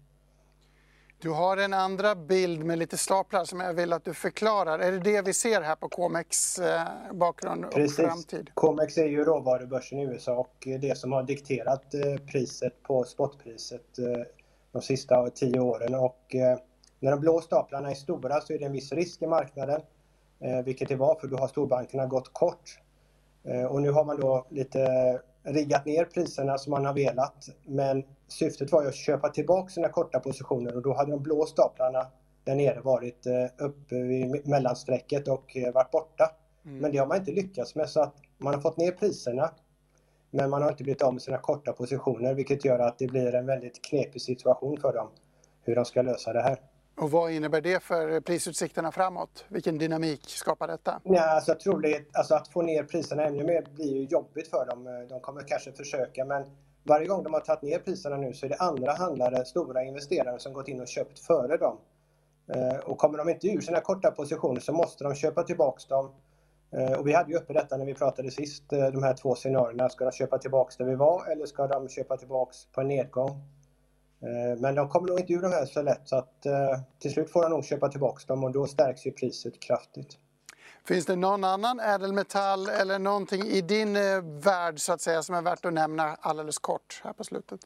Du 1.22 1.30
har 1.30 1.56
en 1.56 1.72
andra 1.72 2.14
bild 2.14 2.64
med 2.64 2.78
lite 2.78 2.98
staplar 2.98 3.44
som 3.44 3.60
jag 3.60 3.74
vill 3.74 3.92
att 3.92 4.04
du 4.04 4.14
förklarar. 4.14 4.78
Är 4.78 4.92
det 4.92 4.98
det 4.98 5.22
vi 5.22 5.32
ser 5.32 5.60
här 5.60 5.76
på 5.76 5.88
Comex 5.88 6.58
eh, 6.58 6.82
bakgrund 7.12 7.64
och 7.64 7.72
Precis. 7.72 7.96
framtid? 7.96 8.50
Comex 8.54 8.98
är 8.98 9.06
ju 9.06 9.24
råvarubörsen 9.24 9.98
i 9.98 10.02
USA 10.02 10.32
och 10.32 10.68
det 10.80 10.98
som 10.98 11.12
har 11.12 11.22
dikterat 11.22 11.94
eh, 11.94 12.16
priset 12.32 12.82
på 12.82 13.04
spotpriset 13.04 13.98
de 14.72 14.82
sista 14.82 15.30
tio 15.30 15.60
åren. 15.60 15.94
Och 15.94 16.34
när 17.00 17.10
de 17.10 17.20
blå 17.20 17.40
staplarna 17.40 17.90
är 17.90 17.94
stora 17.94 18.40
så 18.40 18.52
är 18.52 18.58
det 18.58 18.64
en 18.64 18.72
viss 18.72 18.92
risk 18.92 19.22
i 19.22 19.26
marknaden. 19.26 19.80
Eh, 20.42 20.62
vilket 20.64 20.88
det 20.88 20.96
var 20.96 21.14
för 21.14 21.28
då 21.28 21.36
har 21.36 21.48
storbankerna 21.48 22.06
gått 22.06 22.32
kort. 22.32 22.78
Eh, 23.44 23.64
och 23.64 23.82
nu 23.82 23.90
har 23.90 24.04
man 24.04 24.20
då 24.20 24.46
lite 24.48 24.80
riggat 25.42 25.86
ner 25.86 26.04
priserna 26.04 26.58
som 26.58 26.70
man 26.70 26.84
har 26.84 26.94
velat. 26.94 27.48
Men 27.66 28.04
syftet 28.28 28.72
var 28.72 28.82
ju 28.82 28.88
att 28.88 28.94
köpa 28.94 29.28
tillbaka 29.28 29.68
sina 29.68 29.88
korta 29.88 30.20
positioner 30.20 30.76
och 30.76 30.82
då 30.82 30.94
hade 30.94 31.10
de 31.10 31.22
blå 31.22 31.46
staplarna 31.46 32.06
där 32.44 32.54
nere 32.54 32.80
varit 32.80 33.26
eh, 33.26 33.66
uppe 33.66 33.94
vid 33.94 34.48
mellansträcket 34.48 35.28
och 35.28 35.56
varit 35.74 35.90
borta. 35.90 36.30
Mm. 36.64 36.78
Men 36.78 36.92
det 36.92 36.98
har 36.98 37.06
man 37.06 37.16
inte 37.16 37.32
lyckats 37.32 37.74
med 37.74 37.88
så 37.88 38.00
att 38.00 38.14
man 38.38 38.54
har 38.54 38.60
fått 38.60 38.76
ner 38.76 38.92
priserna 38.92 39.50
men 40.30 40.50
man 40.50 40.62
har 40.62 40.70
inte 40.70 40.82
blivit 40.82 41.02
av 41.02 41.12
med 41.12 41.22
sina 41.22 41.38
korta 41.38 41.72
positioner 41.72 42.34
vilket 42.34 42.64
gör 42.64 42.78
att 42.78 42.98
det 42.98 43.06
blir 43.06 43.34
en 43.34 43.46
väldigt 43.46 43.84
knepig 43.84 44.22
situation 44.22 44.80
för 44.80 44.92
dem 44.92 45.08
hur 45.62 45.74
de 45.74 45.84
ska 45.84 46.02
lösa 46.02 46.32
det 46.32 46.42
här. 46.42 46.58
Och 46.96 47.10
vad 47.10 47.32
innebär 47.32 47.60
det 47.60 47.82
för 47.82 48.20
prisutsikterna 48.20 48.92
framåt? 48.92 49.44
Vilken 49.48 49.78
dynamik 49.78 50.20
skapar 50.28 50.68
detta? 50.68 51.00
Ja, 51.04 51.22
alltså 51.22 51.50
jag 51.50 51.60
tror 51.60 51.80
det, 51.80 52.04
alltså 52.12 52.34
att 52.34 52.48
få 52.48 52.62
ner 52.62 52.84
priserna 52.84 53.24
ännu 53.24 53.44
mer 53.44 53.66
blir 53.74 53.96
ju 53.96 54.04
jobbigt 54.04 54.48
för 54.48 54.66
dem. 54.66 55.06
De 55.08 55.20
kommer 55.20 55.42
kanske 55.42 55.72
försöka 55.72 56.24
men 56.24 56.44
varje 56.84 57.06
gång 57.06 57.22
de 57.22 57.32
har 57.32 57.40
tagit 57.40 57.62
ner 57.62 57.78
priserna 57.78 58.16
nu 58.16 58.32
så 58.32 58.46
är 58.46 58.50
det 58.50 58.56
andra 58.56 58.92
handlare, 58.92 59.44
stora 59.44 59.82
investerare 59.84 60.38
som 60.38 60.52
gått 60.52 60.68
in 60.68 60.80
och 60.80 60.88
köpt 60.88 61.18
före 61.18 61.56
dem. 61.56 61.78
Eh, 62.54 62.76
och 62.76 62.98
kommer 62.98 63.18
de 63.18 63.28
inte 63.28 63.46
ur 63.46 63.60
sina 63.60 63.80
korta 63.80 64.10
positioner 64.10 64.60
så 64.60 64.72
måste 64.72 65.04
de 65.04 65.14
köpa 65.14 65.42
tillbaks 65.42 65.86
dem. 65.86 66.10
Eh, 66.72 66.92
och 66.92 67.06
vi 67.06 67.12
hade 67.12 67.30
ju 67.30 67.36
uppe 67.36 67.52
detta 67.52 67.76
när 67.76 67.86
vi 67.86 67.94
pratade 67.94 68.30
sist, 68.30 68.72
eh, 68.72 68.86
de 68.86 69.02
här 69.02 69.14
två 69.14 69.34
scenarierna. 69.34 69.88
Ska 69.88 70.04
de 70.04 70.12
köpa 70.12 70.38
tillbaks 70.38 70.76
där 70.76 70.84
vi 70.84 70.94
var 70.94 71.32
eller 71.32 71.46
ska 71.46 71.66
de 71.66 71.88
köpa 71.88 72.16
tillbaks 72.16 72.66
på 72.66 72.80
en 72.80 72.88
nedgång? 72.88 73.30
Eh, 74.22 74.58
men 74.58 74.74
de 74.74 74.88
kommer 74.88 75.08
nog 75.08 75.20
inte 75.20 75.32
ur 75.32 75.42
de 75.42 75.52
här 75.52 75.66
så 75.66 75.82
lätt 75.82 76.00
så 76.04 76.16
att 76.16 76.46
eh, 76.46 76.80
till 76.98 77.12
slut 77.12 77.30
får 77.30 77.42
de 77.42 77.50
nog 77.50 77.64
köpa 77.64 77.88
tillbaka 77.88 78.22
dem 78.26 78.44
och 78.44 78.52
då 78.52 78.66
stärks 78.66 79.06
ju 79.06 79.10
priset 79.10 79.60
kraftigt. 79.60 80.18
Finns 80.84 81.06
det 81.06 81.16
någon 81.16 81.44
annan 81.44 81.80
ädelmetall 81.80 82.68
eller 82.68 82.98
någonting 82.98 83.42
i 83.42 83.60
din 83.60 83.96
eh, 83.96 84.22
värld 84.22 84.80
så 84.80 84.92
att 84.92 85.00
säga 85.00 85.22
som 85.22 85.34
är 85.34 85.42
värt 85.42 85.64
att 85.64 85.72
nämna 85.72 86.16
alldeles 86.20 86.58
kort 86.58 87.00
här 87.04 87.12
på 87.12 87.24
slutet? 87.24 87.60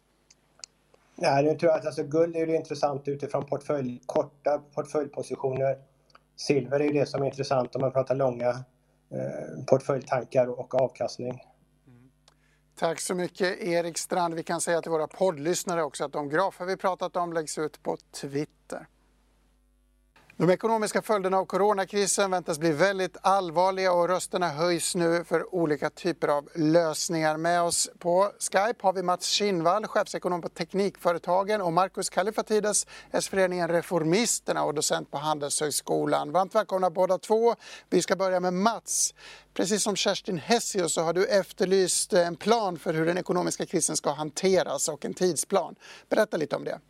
Nej, 1.15 1.45
jag 1.45 1.59
tror 1.59 1.71
att 1.71 1.87
alltså, 1.87 2.03
guld 2.03 2.37
är 2.37 2.47
ju 2.47 2.57
intressant 2.57 3.09
utifrån 3.09 3.45
portfölj, 3.45 4.01
korta 4.07 4.59
portföljpositioner. 4.75 5.79
Silver 6.37 6.81
är 6.81 6.93
det 6.93 7.07
som 7.07 7.23
är 7.23 7.27
intressant 7.27 7.75
om 7.75 7.81
man 7.81 7.93
pratar 7.93 8.15
långa 8.15 8.49
eh, 9.11 9.65
portföljtankar 9.67 10.47
och 10.47 10.75
avkastning. 10.75 11.43
Tack 12.79 13.01
så 13.01 13.15
mycket 13.15 13.61
Erik 13.61 13.99
Strand. 13.99 14.35
Vi 14.35 14.43
kan 14.43 14.61
säga 14.61 14.83
till 14.83 14.91
våra 14.91 15.07
poddlyssnare 15.07 15.83
också 15.83 16.05
att 16.05 16.13
de 16.13 16.29
grafer 16.29 16.65
vi 16.65 16.77
pratat 16.77 17.17
om 17.17 17.33
läggs 17.33 17.59
ut 17.59 17.83
på 17.83 17.97
Twitter. 18.21 18.87
De 20.39 20.51
ekonomiska 20.51 21.03
följderna 21.03 21.39
av 21.39 21.45
coronakrisen 21.45 22.31
väntas 22.31 22.59
bli 22.59 22.73
väldigt 22.73 23.17
allvarliga 23.21 23.93
och 23.93 24.09
rösterna 24.09 24.49
höjs 24.49 24.95
nu 24.95 25.25
för 25.25 25.55
olika 25.55 25.91
typer 25.91 26.29
av 26.29 26.49
lösningar. 26.55 27.37
Med 27.37 27.63
oss 27.63 27.91
på 27.99 28.33
Skype 28.39 28.79
har 28.83 28.93
vi 28.93 29.03
Mats 29.03 29.27
Kinnvall, 29.27 29.87
chefsekonom 29.87 30.43
på 30.43 30.49
Teknikföretagen 30.49 31.61
och 31.61 31.73
Marcus 31.73 32.09
Kallifatides, 32.09 32.87
S-föreningen 33.11 33.69
Reformisterna 33.69 34.65
och 34.65 34.75
docent 34.75 35.11
på 35.11 35.19
Handelshögskolan. 35.19 36.33
Varmt 36.33 36.55
välkomna 36.55 36.91
båda 36.91 37.19
två. 37.19 37.55
Vi 37.91 38.03
ska 38.03 38.17
börja 38.17 38.41
med 38.41 38.55
Mats. 38.55 39.15
Precis 39.55 39.83
som 39.83 39.97
Kerstin 39.97 40.39
Hessius 40.39 40.95
så 40.95 41.03
har 41.03 41.13
du 41.13 41.27
efterlyst 41.27 42.13
en 42.13 42.37
plan 42.37 42.79
för 42.79 42.95
hur 42.95 43.07
den 43.07 43.19
ekonomiska 43.19 43.67
krisen 43.67 43.97
ska 43.97 44.11
hanteras 44.11 44.89
och 44.89 45.05
en 45.05 45.15
tidsplan. 45.15 45.75
Berätta 46.09 46.37
lite 46.37 46.57
om 46.57 46.65
det. 46.65 46.81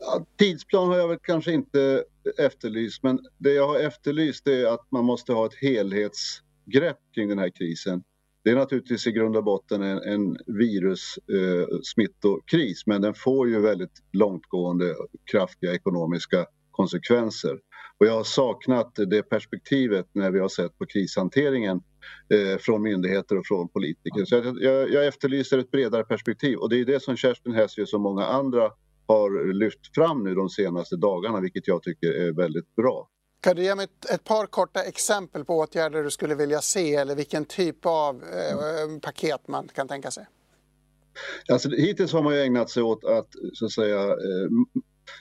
Ja, 0.00 0.26
tidsplan 0.38 0.88
har 0.88 0.98
jag 0.98 1.08
väl 1.08 1.18
kanske 1.22 1.52
inte 1.52 2.04
efterlyst 2.38 3.02
men 3.02 3.18
det 3.38 3.52
jag 3.52 3.68
har 3.68 3.78
efterlyst 3.78 4.46
är 4.46 4.66
att 4.66 4.86
man 4.90 5.04
måste 5.04 5.32
ha 5.32 5.46
ett 5.46 5.54
helhetsgrepp 5.54 6.98
kring 7.14 7.28
den 7.28 7.38
här 7.38 7.50
krisen. 7.50 8.02
Det 8.44 8.50
är 8.50 8.56
naturligtvis 8.56 9.06
i 9.06 9.12
grund 9.12 9.36
och 9.36 9.44
botten 9.44 9.82
en, 9.82 9.98
en 9.98 10.36
virussmittokris 10.46 12.78
eh, 12.78 12.82
men 12.86 13.02
den 13.02 13.14
får 13.14 13.48
ju 13.48 13.60
väldigt 13.60 14.02
långtgående 14.12 14.94
kraftiga 15.30 15.74
ekonomiska 15.74 16.46
konsekvenser. 16.70 17.58
Och 17.98 18.06
jag 18.06 18.12
har 18.12 18.24
saknat 18.24 18.94
det 18.94 19.22
perspektivet 19.22 20.06
när 20.12 20.30
vi 20.30 20.38
har 20.38 20.48
sett 20.48 20.78
på 20.78 20.86
krishanteringen 20.86 21.80
eh, 22.34 22.58
från 22.58 22.82
myndigheter 22.82 23.38
och 23.38 23.46
från 23.46 23.68
politiker. 23.68 24.24
Så 24.24 24.34
jag, 24.34 24.62
jag, 24.62 24.90
jag 24.90 25.06
efterlyser 25.06 25.58
ett 25.58 25.70
bredare 25.70 26.04
perspektiv 26.04 26.58
och 26.58 26.70
det 26.70 26.80
är 26.80 26.84
det 26.84 27.02
som 27.02 27.16
Kerstin 27.16 27.54
Hessius 27.54 27.94
och 27.94 28.00
många 28.00 28.26
andra 28.26 28.70
har 29.10 29.52
lyft 29.52 29.94
fram 29.94 30.24
nu 30.24 30.34
de 30.34 30.48
senaste 30.48 30.96
dagarna, 30.96 31.40
vilket 31.40 31.68
jag 31.68 31.82
tycker 31.82 32.08
är 32.08 32.32
väldigt 32.32 32.76
bra. 32.76 33.08
Kan 33.40 33.56
du 33.56 33.62
ge 33.62 33.74
mig 33.74 33.84
ett, 33.84 34.10
ett 34.10 34.24
par 34.24 34.46
korta 34.46 34.82
exempel 34.82 35.44
på 35.44 35.58
åtgärder 35.58 36.02
du 36.02 36.10
skulle 36.10 36.34
vilja 36.34 36.60
se 36.60 36.94
eller 36.94 37.14
vilken 37.14 37.44
typ 37.44 37.86
av 37.86 38.16
eh, 38.22 38.98
paket 39.02 39.48
man 39.48 39.68
kan 39.74 39.88
tänka 39.88 40.10
sig? 40.10 40.26
Alltså, 41.52 41.68
hittills 41.68 42.12
har 42.12 42.22
man 42.22 42.34
ju 42.34 42.40
ägnat 42.40 42.70
sig 42.70 42.82
åt 42.82 43.04
att, 43.04 43.28
så 43.52 43.64
att 43.64 43.72
säga, 43.72 44.02
eh, 44.02 44.48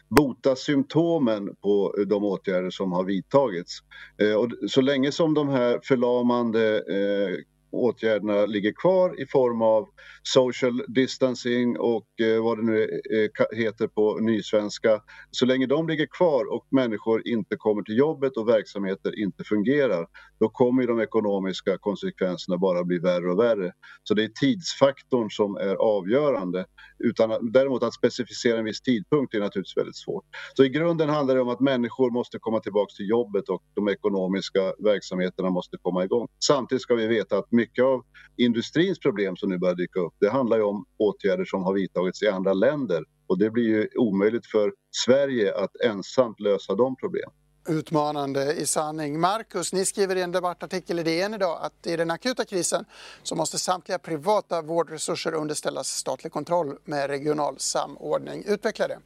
bota 0.07 0.55
symptomen 0.55 1.55
på 1.61 1.95
de 2.07 2.23
åtgärder 2.23 2.69
som 2.69 2.91
har 2.91 3.03
vidtagits. 3.03 3.79
Eh, 4.21 4.33
och 4.33 4.49
så 4.69 4.81
länge 4.81 5.11
som 5.11 5.33
de 5.33 5.49
här 5.49 5.79
förlamande 5.83 6.77
eh, 6.77 7.37
åtgärderna 7.71 8.45
ligger 8.45 8.73
kvar 8.81 9.21
i 9.21 9.25
form 9.25 9.61
av 9.61 9.87
social 10.23 10.83
distancing 10.87 11.77
och 11.77 12.21
eh, 12.21 12.43
vad 12.43 12.57
det 12.57 12.63
nu 12.63 12.83
eh, 12.83 13.57
heter 13.57 13.87
på 13.87 14.17
nysvenska. 14.19 15.01
Så 15.31 15.45
länge 15.45 15.65
de 15.65 15.87
ligger 15.87 16.07
kvar 16.17 16.53
och 16.53 16.67
människor 16.71 17.27
inte 17.27 17.55
kommer 17.55 17.81
till 17.81 17.97
jobbet 17.97 18.37
och 18.37 18.49
verksamheter 18.49 19.19
inte 19.19 19.43
fungerar 19.43 20.07
då 20.39 20.49
kommer 20.49 20.87
de 20.87 20.99
ekonomiska 20.99 21.77
konsekvenserna 21.77 22.57
bara 22.57 22.83
bli 22.83 22.99
värre 22.99 23.31
och 23.31 23.39
värre. 23.39 23.71
Så 24.03 24.13
det 24.13 24.23
är 24.23 24.27
tidsfaktorn 24.27 25.29
som 25.29 25.55
är 25.55 25.75
avgörande. 25.75 26.65
Utan, 26.99 27.51
däremot 27.51 27.83
att 27.83 27.93
specificera 27.93 28.59
en 28.59 28.65
viss 28.65 28.81
tidpunkt 28.81 29.33
är 29.33 29.39
naturligtvis 29.39 29.77
väldigt 29.77 29.97
svårt. 29.97 30.23
Så 30.53 30.63
i 30.63 30.69
grunden 30.69 31.09
handlar 31.09 31.35
det 31.35 31.41
om 31.41 31.49
att 31.49 31.59
människor 31.59 32.11
måste 32.11 32.39
komma 32.39 32.59
tillbaka 32.59 32.91
till 32.97 33.09
jobbet 33.09 33.49
och 33.49 33.63
de 33.75 33.89
ekonomiska 33.89 34.73
verksamheterna 34.79 35.49
måste 35.49 35.77
komma 35.81 36.03
igång. 36.03 36.27
Samtidigt 36.43 36.81
ska 36.81 36.95
vi 36.95 37.07
veta 37.07 37.37
att 37.37 37.51
mycket 37.59 37.83
av 37.83 38.03
industrins 38.37 38.99
problem 38.99 39.35
som 39.35 39.49
nu 39.49 39.57
börjar 39.57 39.75
dyka 39.75 39.99
upp, 39.99 40.13
det 40.19 40.29
handlar 40.29 40.57
ju 40.57 40.63
om 40.63 40.85
åtgärder 40.97 41.45
som 41.45 41.63
har 41.63 41.73
vidtagits 41.73 42.23
i 42.23 42.27
andra 42.27 42.53
länder 42.53 43.03
och 43.27 43.39
det 43.39 43.49
blir 43.49 43.63
ju 43.63 43.87
omöjligt 43.95 44.45
för 44.45 44.73
Sverige 45.05 45.55
att 45.55 45.71
ensamt 45.85 46.39
lösa 46.39 46.75
de 46.75 46.95
problemen 46.95 47.33
utmanande 47.69 48.53
i 48.53 48.65
sanning. 48.65 49.19
Marcus, 49.19 49.73
ni 49.73 49.85
skriver 49.85 50.15
i 50.15 50.21
en 50.21 50.31
debattartikel 50.31 50.99
i 50.99 51.03
DN 51.03 51.33
idag 51.33 51.59
att 51.61 51.87
i 51.87 51.95
den 51.95 52.11
akuta 52.11 52.45
krisen 52.45 52.85
så 53.23 53.35
måste 53.35 53.59
samtliga 53.59 53.99
privata 53.99 54.61
vårdresurser 54.61 55.33
underställas 55.33 55.87
statlig 55.87 56.33
kontroll 56.33 56.77
med 56.83 57.09
regional 57.09 57.55
samordning. 57.59 58.43
Utveckla 58.47 58.87
det. 58.87 58.99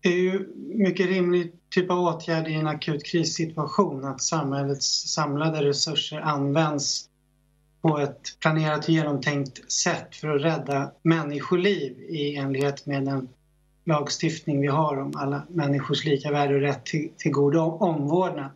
Det 0.00 0.08
är 0.08 0.16
ju 0.16 0.48
mycket 0.56 1.06
rimlig 1.06 1.52
typ 1.70 1.90
av 1.90 1.98
åtgärd 1.98 2.48
i 2.48 2.54
en 2.54 2.66
akut 2.66 3.04
krissituation 3.04 4.04
att 4.04 4.22
samhällets 4.22 5.14
samlade 5.14 5.64
resurser 5.64 6.20
används 6.20 7.08
på 7.82 7.98
ett 7.98 8.20
planerat 8.40 8.84
och 8.84 8.90
genomtänkt 8.90 9.72
sätt 9.72 10.16
för 10.16 10.28
att 10.28 10.42
rädda 10.42 10.92
människoliv 11.02 11.98
i 11.98 12.36
enlighet 12.36 12.86
med 12.86 13.04
den 13.04 13.28
lagstiftning 13.84 14.60
vi 14.60 14.66
har 14.66 14.96
om 14.96 15.12
alla 15.16 15.42
människors 15.50 16.04
lika 16.04 16.30
värde 16.30 16.54
och 16.54 16.60
rätt 16.60 16.86
till, 16.86 17.10
till 17.16 17.32
god 17.32 17.56
omvårdnad. 17.56 18.50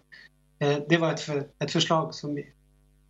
Eh, 0.59 0.79
det 0.89 0.99
var 0.99 1.13
ett, 1.13 1.29
ett 1.59 1.71
förslag 1.71 2.15
som 2.15 2.35
vi 2.35 2.47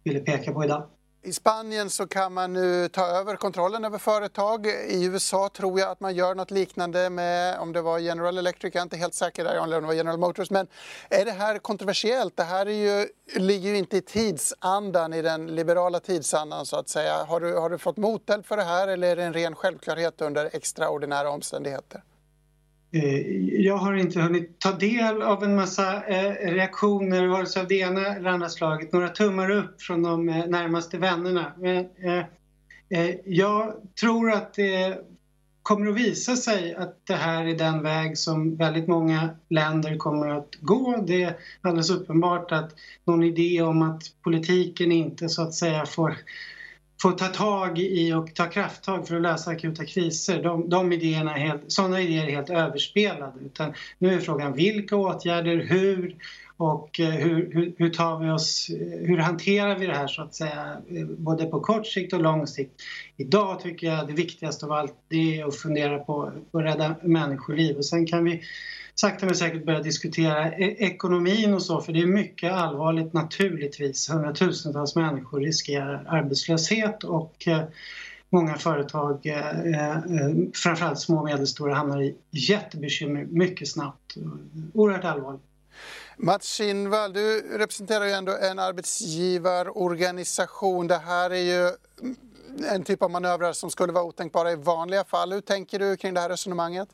ville 0.04 0.20
peka 0.20 0.52
på 0.52 0.64
idag. 0.64 0.86
I 1.24 1.32
Spanien 1.32 1.90
så 1.90 2.06
kan 2.06 2.32
man 2.32 2.52
nu 2.52 2.88
ta 2.88 3.06
över 3.06 3.36
kontrollen 3.36 3.84
över 3.84 3.98
företag. 3.98 4.66
I 4.66 5.04
USA 5.04 5.48
tror 5.48 5.80
jag 5.80 5.90
att 5.90 6.00
man 6.00 6.14
gör 6.14 6.34
något 6.34 6.50
liknande 6.50 7.10
med, 7.10 7.58
om 7.58 7.72
det 7.72 7.82
var 7.82 7.98
General 7.98 8.38
Electric, 8.38 8.74
jag 8.74 8.80
är 8.80 8.82
inte 8.82 8.96
helt 8.96 9.14
säker 9.14 9.44
där, 9.44 9.58
om 9.58 9.70
det 9.70 9.80
var 9.80 9.92
General 9.92 10.18
Motors. 10.18 10.50
Men 10.50 10.66
är 11.10 11.24
det 11.24 11.30
här 11.30 11.58
kontroversiellt? 11.58 12.36
Det 12.36 12.42
här 12.42 12.66
är 12.66 12.70
ju, 12.70 13.08
ligger 13.40 13.70
ju 13.70 13.76
inte 13.76 13.96
i 13.96 14.00
tidsandan, 14.00 15.12
i 15.12 15.22
den 15.22 15.46
liberala 15.46 16.00
tidsandan 16.00 16.66
så 16.66 16.76
att 16.76 16.88
säga. 16.88 17.24
Har 17.24 17.40
du, 17.40 17.54
har 17.54 17.70
du 17.70 17.78
fått 17.78 17.96
moteld 17.96 18.46
för 18.46 18.56
det 18.56 18.64
här 18.64 18.88
eller 18.88 19.08
är 19.08 19.16
det 19.16 19.22
en 19.24 19.32
ren 19.32 19.54
självklarhet 19.54 20.20
under 20.20 20.50
extraordinära 20.52 21.30
omständigheter? 21.30 22.02
Eh, 22.94 23.20
jag 23.60 23.76
har 23.76 23.94
inte 23.94 24.20
hunnit 24.20 24.58
ta 24.58 24.72
del 24.72 25.22
av 25.22 25.44
en 25.44 25.56
massa 25.56 26.06
eh, 26.06 26.52
reaktioner, 26.52 27.26
vare 27.26 27.46
sig 27.46 27.62
av 27.62 27.68
det 27.68 27.74
ena 27.74 28.06
eller 28.06 28.30
andra 28.30 28.48
slaget. 28.48 28.92
Några 28.92 29.08
tummar 29.08 29.50
upp 29.50 29.82
från 29.82 30.02
de 30.02 30.28
eh, 30.28 30.46
närmaste 30.46 30.98
vännerna. 30.98 31.52
Men 31.56 31.86
jag 33.24 33.74
tror 34.00 34.32
att 34.32 34.54
det 34.54 34.98
kommer 35.62 35.90
att 35.90 35.96
visa 35.96 36.36
sig 36.36 36.74
att 36.74 37.06
det 37.06 37.14
här 37.14 37.44
är 37.44 37.54
den 37.54 37.82
väg 37.82 38.18
som 38.18 38.56
väldigt 38.56 38.88
många 38.88 39.28
länder 39.48 39.96
kommer 39.96 40.28
att 40.28 40.48
gå. 40.60 41.04
Det 41.06 41.22
är 41.22 41.36
alldeles 41.60 41.90
uppenbart 41.90 42.52
att 42.52 42.74
någon 43.04 43.22
idé 43.22 43.62
om 43.62 43.82
att 43.82 44.02
politiken 44.24 44.92
inte 44.92 45.28
så 45.28 45.42
att 45.42 45.54
säga 45.54 45.86
får 45.86 46.16
få 47.02 47.10
ta 47.10 47.26
tag 47.26 47.78
i 47.78 48.12
och 48.12 48.34
ta 48.34 48.46
krafttag 48.46 49.08
för 49.08 49.16
att 49.16 49.22
lösa 49.22 49.50
akuta 49.50 49.84
kriser. 49.84 50.42
De, 50.42 50.68
de 50.68 50.92
idéerna 50.92 51.36
är 51.36 51.40
helt, 51.40 51.62
sådana 51.66 52.00
idéer 52.00 52.26
är 52.26 52.30
helt 52.30 52.50
överspelade. 52.50 53.32
Utan 53.44 53.74
nu 53.98 54.14
är 54.14 54.18
frågan 54.18 54.52
vilka 54.52 54.96
åtgärder, 54.96 55.56
hur 55.56 56.16
och 56.56 57.00
eh, 57.00 57.10
hur, 57.10 57.52
hur, 57.52 57.74
hur, 57.78 57.90
tar 57.90 58.18
vi 58.18 58.30
oss, 58.30 58.70
eh, 58.70 59.06
hur 59.06 59.18
hanterar 59.18 59.78
vi 59.78 59.86
det 59.86 59.96
här 59.96 60.06
så 60.06 60.22
att 60.22 60.34
säga 60.34 60.76
eh, 60.90 61.06
både 61.06 61.46
på 61.46 61.60
kort 61.60 61.86
sikt 61.86 62.12
och 62.12 62.22
lång 62.22 62.46
sikt. 62.46 62.72
Idag 63.16 63.60
tycker 63.60 63.86
jag 63.86 64.06
det 64.06 64.12
viktigaste 64.12 64.66
av 64.66 64.72
allt 64.72 64.94
det 65.08 65.40
är 65.40 65.46
att 65.46 65.56
fundera 65.56 65.98
på 65.98 66.32
att 66.52 66.64
rädda 66.64 66.94
människoliv 67.02 67.76
och 67.76 67.84
sen 67.84 68.06
kan 68.06 68.24
vi 68.24 68.42
sakta 68.94 69.26
men 69.26 69.34
säkert 69.34 69.66
börja 69.66 69.80
diskutera 69.80 70.52
e- 70.52 70.76
ekonomin 70.78 71.54
och 71.54 71.62
så 71.62 71.80
för 71.80 71.92
det 71.92 72.02
är 72.02 72.06
mycket 72.06 72.52
allvarligt 72.52 73.12
naturligtvis. 73.12 74.10
Hundratusentals 74.10 74.96
människor 74.96 75.40
riskerar 75.40 76.04
arbetslöshet 76.08 77.04
och 77.04 77.48
eh, 77.48 77.62
många 78.30 78.54
företag, 78.54 79.26
eh, 79.26 79.48
eh, 79.48 79.98
framförallt 80.54 81.00
små 81.00 81.18
och 81.18 81.24
medelstora, 81.24 81.74
hamnar 81.74 82.02
i 82.02 82.14
jättebekymmer 82.30 83.24
mycket 83.24 83.68
snabbt. 83.68 84.14
Oerhört 84.74 85.04
allvarligt. 85.04 85.42
Mats 86.16 86.54
Kinnvall, 86.54 87.12
du 87.12 87.40
representerar 87.58 88.04
ju 88.04 88.10
ändå 88.10 88.36
en 88.50 88.58
arbetsgivarorganisation. 88.58 90.86
Det 90.86 90.98
här 90.98 91.30
är 91.30 91.36
ju 91.36 91.70
en 92.68 92.84
typ 92.84 93.02
av 93.02 93.10
manövrar 93.10 93.52
som 93.52 93.70
skulle 93.70 93.92
vara 93.92 94.04
otänkbara 94.04 94.52
i 94.52 94.56
vanliga 94.56 95.04
fall. 95.04 95.32
Hur 95.32 95.40
tänker 95.40 95.78
du 95.78 95.96
kring 95.96 96.14
det 96.14 96.20
här 96.20 96.28
resonemanget? 96.28 96.88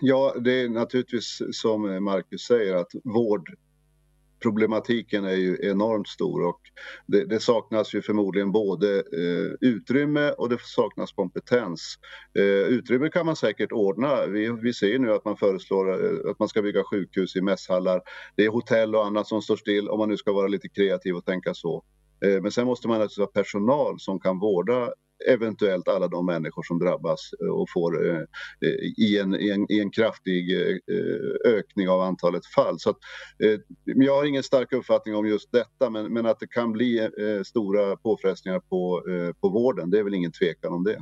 Ja, 0.00 0.34
det 0.40 0.62
är 0.62 0.68
naturligtvis 0.68 1.42
som 1.52 2.04
Marcus 2.04 2.40
säger 2.40 2.74
att 2.74 2.90
vårdproblematiken 3.04 5.24
är 5.24 5.36
ju 5.36 5.58
enormt 5.62 6.08
stor 6.08 6.46
och 6.46 6.60
det, 7.06 7.24
det 7.24 7.40
saknas 7.40 7.94
ju 7.94 8.02
förmodligen 8.02 8.52
både 8.52 8.96
eh, 8.96 9.52
utrymme 9.60 10.30
och 10.30 10.48
det 10.48 10.60
saknas 10.60 11.12
kompetens. 11.12 11.98
Eh, 12.38 12.44
utrymme 12.44 13.08
kan 13.08 13.26
man 13.26 13.36
säkert 13.36 13.72
ordna. 13.72 14.26
Vi, 14.26 14.52
vi 14.62 14.72
ser 14.72 14.98
nu 14.98 15.12
att 15.12 15.24
man 15.24 15.36
föreslår 15.36 16.04
eh, 16.04 16.30
att 16.30 16.38
man 16.38 16.48
ska 16.48 16.62
bygga 16.62 16.84
sjukhus 16.84 17.36
i 17.36 17.40
mässhallar. 17.40 18.00
Det 18.36 18.44
är 18.44 18.50
hotell 18.50 18.94
och 18.94 19.06
annat 19.06 19.26
som 19.26 19.42
står 19.42 19.56
still 19.56 19.88
om 19.88 19.98
man 19.98 20.08
nu 20.08 20.16
ska 20.16 20.32
vara 20.32 20.48
lite 20.48 20.68
kreativ 20.68 21.16
och 21.16 21.24
tänka 21.24 21.54
så. 21.54 21.84
Eh, 22.24 22.42
men 22.42 22.50
sen 22.50 22.66
måste 22.66 22.88
man 22.88 22.98
naturligtvis 22.98 23.18
ha 23.18 23.42
personal 23.42 24.00
som 24.00 24.20
kan 24.20 24.38
vårda 24.38 24.92
eventuellt 25.28 25.88
alla 25.88 26.08
de 26.08 26.26
människor 26.26 26.62
som 26.62 26.78
drabbas 26.78 27.30
eh, 27.42 27.48
och 27.48 27.70
får 27.70 28.08
eh, 28.08 28.20
eh, 28.60 28.68
i, 28.98 29.18
en, 29.18 29.34
i, 29.34 29.50
en, 29.50 29.72
i 29.72 29.80
en 29.80 29.90
kraftig 29.90 30.60
eh, 30.60 31.52
ökning 31.52 31.88
av 31.88 32.00
antalet 32.00 32.46
fall. 32.46 32.80
Så 32.80 32.90
att, 32.90 32.96
jag 33.84 34.16
har 34.16 34.24
ingen 34.24 34.42
stark 34.42 34.72
uppfattning 34.72 35.14
om 35.14 35.26
just 35.26 35.52
detta 35.52 35.90
men, 35.90 36.12
men 36.12 36.26
att 36.26 36.40
det 36.40 36.46
kan 36.46 36.72
bli 36.72 37.10
stora 37.44 37.96
påfrestningar 37.96 38.60
på, 38.60 39.02
på 39.40 39.48
vården, 39.48 39.90
det 39.90 39.98
är 39.98 40.02
väl 40.02 40.14
ingen 40.14 40.32
tvekan 40.32 40.72
om 40.72 40.84
det. 40.84 40.98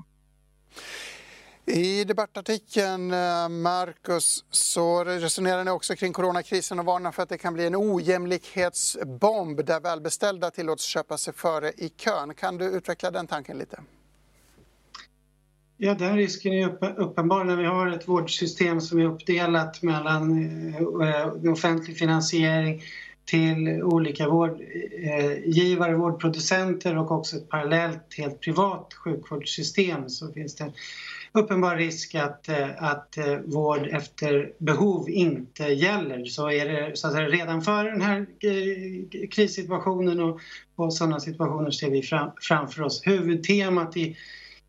I 1.66 2.04
debattartikeln, 2.04 3.08
Marcus, 3.62 4.44
så 4.50 5.04
resonerar 5.04 5.64
ni 5.64 5.70
också 5.70 5.94
kring 5.94 6.12
coronakrisen 6.12 6.78
och 6.78 6.84
varnar 6.84 7.12
för 7.12 7.22
att 7.22 7.28
det 7.28 7.38
kan 7.38 7.54
bli 7.54 7.66
en 7.66 7.76
ojämlikhetsbomb 7.76 9.64
där 9.64 9.80
välbeställda 9.80 10.50
tillåts 10.50 10.84
köpa 10.84 11.18
sig 11.18 11.34
före 11.34 11.72
i 11.76 11.88
kön. 11.88 12.34
Kan 12.34 12.58
du 12.58 12.64
utveckla 12.64 13.10
den 13.10 13.26
tanken 13.26 13.58
lite? 13.58 13.80
Ja, 15.84 15.94
den 15.94 16.16
risken 16.16 16.52
är 16.52 17.00
uppenbar 17.00 17.44
när 17.44 17.56
vi 17.56 17.64
har 17.64 17.90
ett 17.90 18.08
vårdsystem 18.08 18.80
som 18.80 18.98
är 18.98 19.04
uppdelat 19.04 19.82
mellan 19.82 20.46
eh, 20.74 21.08
eh 21.08 21.52
offentlig 21.52 21.98
finansiering 21.98 22.82
till 23.24 23.82
olika 23.82 24.28
vårdgivare, 24.28 25.92
eh, 25.92 25.98
vårdproducenter 25.98 26.98
och 26.98 27.10
också 27.10 27.36
ett 27.36 27.48
parallellt 27.48 28.14
helt 28.18 28.40
privat 28.40 28.94
sjukvårdssystem 28.94 30.08
så 30.08 30.32
finns 30.32 30.56
det 30.56 30.64
en 30.64 30.72
uppenbar 31.32 31.76
risk 31.76 32.14
att, 32.14 32.48
eh, 32.48 32.82
att 32.82 33.18
vård 33.44 33.88
efter 33.92 34.52
behov 34.58 35.10
inte 35.10 35.64
gäller. 35.64 36.24
Så 36.24 36.50
är 36.50 36.68
det 36.68 36.96
så 36.96 37.06
att 37.06 37.12
säga, 37.12 37.28
redan 37.28 37.62
före 37.62 37.90
den 37.90 38.02
här 38.02 38.26
krissituationen 39.30 40.20
och, 40.20 40.40
och 40.76 40.94
sådana 40.94 41.20
situationer 41.20 41.70
ser 41.70 41.90
vi 41.90 42.02
fram, 42.02 42.30
framför 42.40 42.82
oss. 42.82 43.02
Huvudtemat 43.06 43.96
i, 43.96 44.16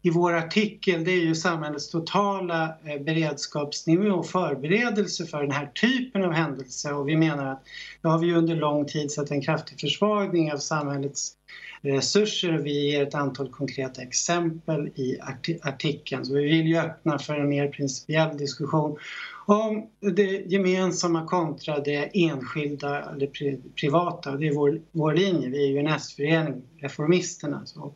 i 0.05 0.09
vår 0.09 0.33
artikel 0.33 1.03
det 1.03 1.11
är 1.11 1.21
ju 1.21 1.35
samhällets 1.35 1.89
totala 1.89 2.77
eh, 2.85 3.01
beredskapsnivå 3.01 4.09
och 4.09 4.27
förberedelse 4.27 5.25
för 5.25 5.41
den 5.41 5.51
här 5.51 5.65
typen 5.65 6.23
av 6.23 6.31
händelse 6.31 6.93
och 6.93 7.09
vi 7.09 7.17
menar 7.17 7.51
att 7.51 7.63
då 8.01 8.09
har 8.09 8.19
vi 8.19 8.33
under 8.33 8.55
lång 8.55 8.85
tid 8.85 9.11
sett 9.11 9.31
en 9.31 9.41
kraftig 9.41 9.79
försvagning 9.79 10.53
av 10.53 10.57
samhällets 10.57 11.33
resurser. 11.81 12.59
och 12.59 12.65
Vi 12.65 12.91
ger 12.91 13.03
ett 13.03 13.15
antal 13.15 13.49
konkreta 13.49 14.01
exempel 14.01 14.87
i 14.87 15.17
artikeln. 15.61 16.25
Så 16.25 16.33
vi 16.33 16.43
vill 16.43 16.67
ju 16.67 16.77
öppna 16.77 17.19
för 17.19 17.39
en 17.39 17.49
mer 17.49 17.67
principiell 17.67 18.37
diskussion 18.37 18.97
om 19.45 19.89
det 20.15 20.51
gemensamma 20.51 21.25
kontra 21.25 21.79
det 21.79 22.09
enskilda 22.13 23.03
eller 23.03 23.27
privata. 23.81 24.31
Det 24.31 24.47
är 24.47 24.53
vår, 24.53 24.81
vår 24.91 25.13
linje. 25.13 25.49
Vi 25.49 25.63
är 25.63 25.67
ju 25.67 25.77
en 25.77 25.87
S-förening, 25.87 26.61
Reformisterna. 26.77 27.65
Så 27.65 27.93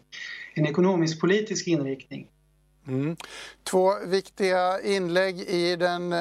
en 0.58 0.66
ekonomisk-politisk 0.66 1.68
inriktning. 1.68 2.30
Mm. 2.88 3.16
Två 3.64 3.92
viktiga 4.06 4.82
inlägg 4.82 5.40
i 5.40 5.76
den 5.76 6.14
eh, 6.14 6.20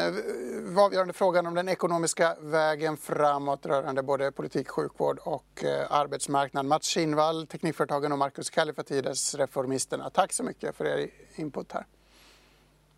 avgörande 0.79 1.13
frågan 1.13 1.47
om 1.47 1.55
den 1.55 1.69
ekonomiska 1.69 2.37
vägen 2.41 2.97
framåt 2.97 3.67
rörande 3.67 4.03
både 4.03 4.33
politik, 4.33 4.69
sjukvård 4.69 5.19
och 5.19 5.65
eh, 5.65 5.93
arbetsmarknad. 5.93 6.67
Mats 6.67 6.87
Kinnvall, 6.87 7.47
Teknikföretagen 7.47 8.13
och 8.13 8.19
Marcus 8.19 8.51
Kallifatides, 8.51 9.35
Reformisterna. 9.35 10.11
Tack 10.11 10.33
så 10.33 10.43
mycket 10.43 10.77
för 10.77 10.85
er 10.85 11.11
input 11.37 11.73
här. 11.73 11.87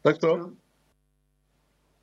Tack 0.02 0.20
så 0.20 0.50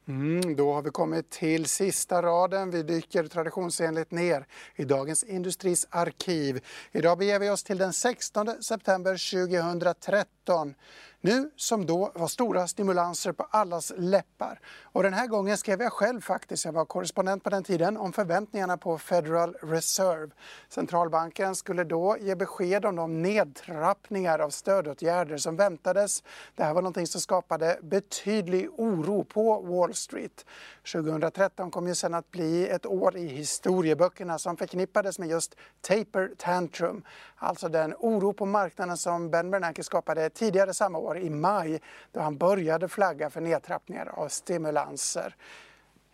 Mm, 0.08 0.56
då 0.56 0.74
har 0.74 0.82
vi 0.82 0.90
kommit 0.90 1.30
till 1.30 1.66
sista 1.66 2.22
raden. 2.22 2.72
Vi 2.72 2.84
dyker 2.84 3.24
traditionsenligt 3.24 4.12
ner 4.12 4.46
i 4.76 4.86
Dagens 4.86 5.24
Industris 5.24 5.88
arkiv. 5.90 6.64
Idag 6.92 7.18
beger 7.18 7.40
vi 7.40 7.50
oss 7.50 7.64
till 7.64 7.78
den 7.78 7.94
16 7.94 8.64
september 8.64 9.12
2013. 9.48 10.76
Nu 11.26 11.50
som 11.56 11.86
då 11.86 12.12
var 12.16 12.28
stora 12.28 12.68
stimulanser 12.68 13.32
på 13.32 13.48
allas 13.50 13.94
läppar. 13.98 14.60
Och 14.84 15.04
den 15.04 15.14
här 15.14 15.28
gången 15.28 15.58
skrev 15.58 15.82
jag 15.82 15.94
själv 15.94 16.22
faktiskt, 16.22 16.66
jag 16.66 16.72
var 16.72 16.86
korrespondent 16.86 17.44
på 17.44 17.50
den 17.50 17.64
tiden, 17.64 17.98
om 17.98 18.14
förväntningarna 18.14 18.78
på 18.78 18.98
Federal 18.98 19.54
Reserve. 19.54 20.32
Centralbanken 20.70 21.56
skulle 21.56 21.84
då 21.84 22.18
ge 22.20 22.36
besked 22.36 22.86
om 22.86 22.96
de 22.96 23.22
nedtrappningar 23.22 24.40
av 24.40 24.50
stödåtgärder 24.50 25.38
som 25.38 25.56
väntades. 25.56 26.24
Det 26.56 26.64
här 26.64 26.74
var 26.74 26.82
någonting 26.82 27.08
som 27.08 27.22
skapade 27.22 27.80
betydlig 27.82 28.70
oro 28.78 29.24
på 29.24 29.62
Wall 29.62 29.94
Street. 29.94 30.46
2013 30.94 31.72
kom 31.72 31.88
ju 31.88 31.96
sen 31.96 32.14
att 32.14 32.32
bli 32.32 32.68
ett 32.68 32.86
år 32.86 33.18
i 33.18 33.28
historieböckerna 33.28 34.40
som 34.40 34.58
förknippades 34.58 35.20
med 35.20 35.30
just 35.30 35.56
taper 35.82 36.32
tantrum. 36.38 37.04
Alltså 37.36 37.70
den 37.70 37.94
oro 38.00 38.34
på 38.34 38.46
marknaden 38.46 38.98
som 38.98 39.30
Ben 39.30 39.52
Bernanke 39.52 39.84
skapade 39.84 40.30
tidigare 40.30 40.74
samma 40.74 40.98
år 40.98 41.15
år 41.16 41.22
i 41.22 41.30
maj 41.30 41.82
då 42.12 42.20
han 42.20 42.38
började 42.38 42.88
flagga 42.88 43.30
för 43.30 43.42
nedtrappningar 43.42 44.12
av 44.14 44.28
stimulanser. 44.28 45.36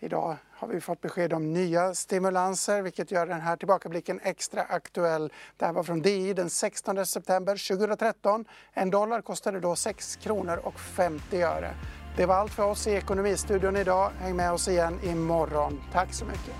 Idag 0.03 0.35
har 0.51 0.67
vi 0.67 0.81
fått 0.81 1.01
besked 1.01 1.33
om 1.33 1.53
nya 1.53 1.93
stimulanser 1.93 2.81
vilket 2.81 3.11
gör 3.11 3.25
den 3.25 3.41
här 3.41 3.55
tillbakablicken 3.55 4.19
extra 4.23 4.61
aktuell. 4.61 5.31
Det 5.57 5.65
här 5.65 5.73
var 5.73 5.83
från 5.83 6.01
DI 6.01 6.33
den 6.33 6.49
16 6.49 7.05
september 7.05 7.67
2013. 7.67 8.45
En 8.73 8.89
dollar 8.89 9.21
kostade 9.21 9.59
då 9.59 9.75
6 9.75 10.15
kronor 10.15 10.57
och 10.63 10.79
50 10.79 11.41
öre. 11.41 11.73
Det 12.17 12.25
var 12.25 12.35
allt 12.35 12.51
för 12.51 12.63
oss 12.63 12.87
i 12.87 12.91
Ekonomistudion 12.91 13.75
idag. 13.75 14.11
Häng 14.19 14.35
med 14.35 14.51
oss 14.51 14.67
igen 14.67 14.99
imorgon. 15.03 15.81
Tack 15.93 16.13
så 16.13 16.25
mycket. 16.25 16.55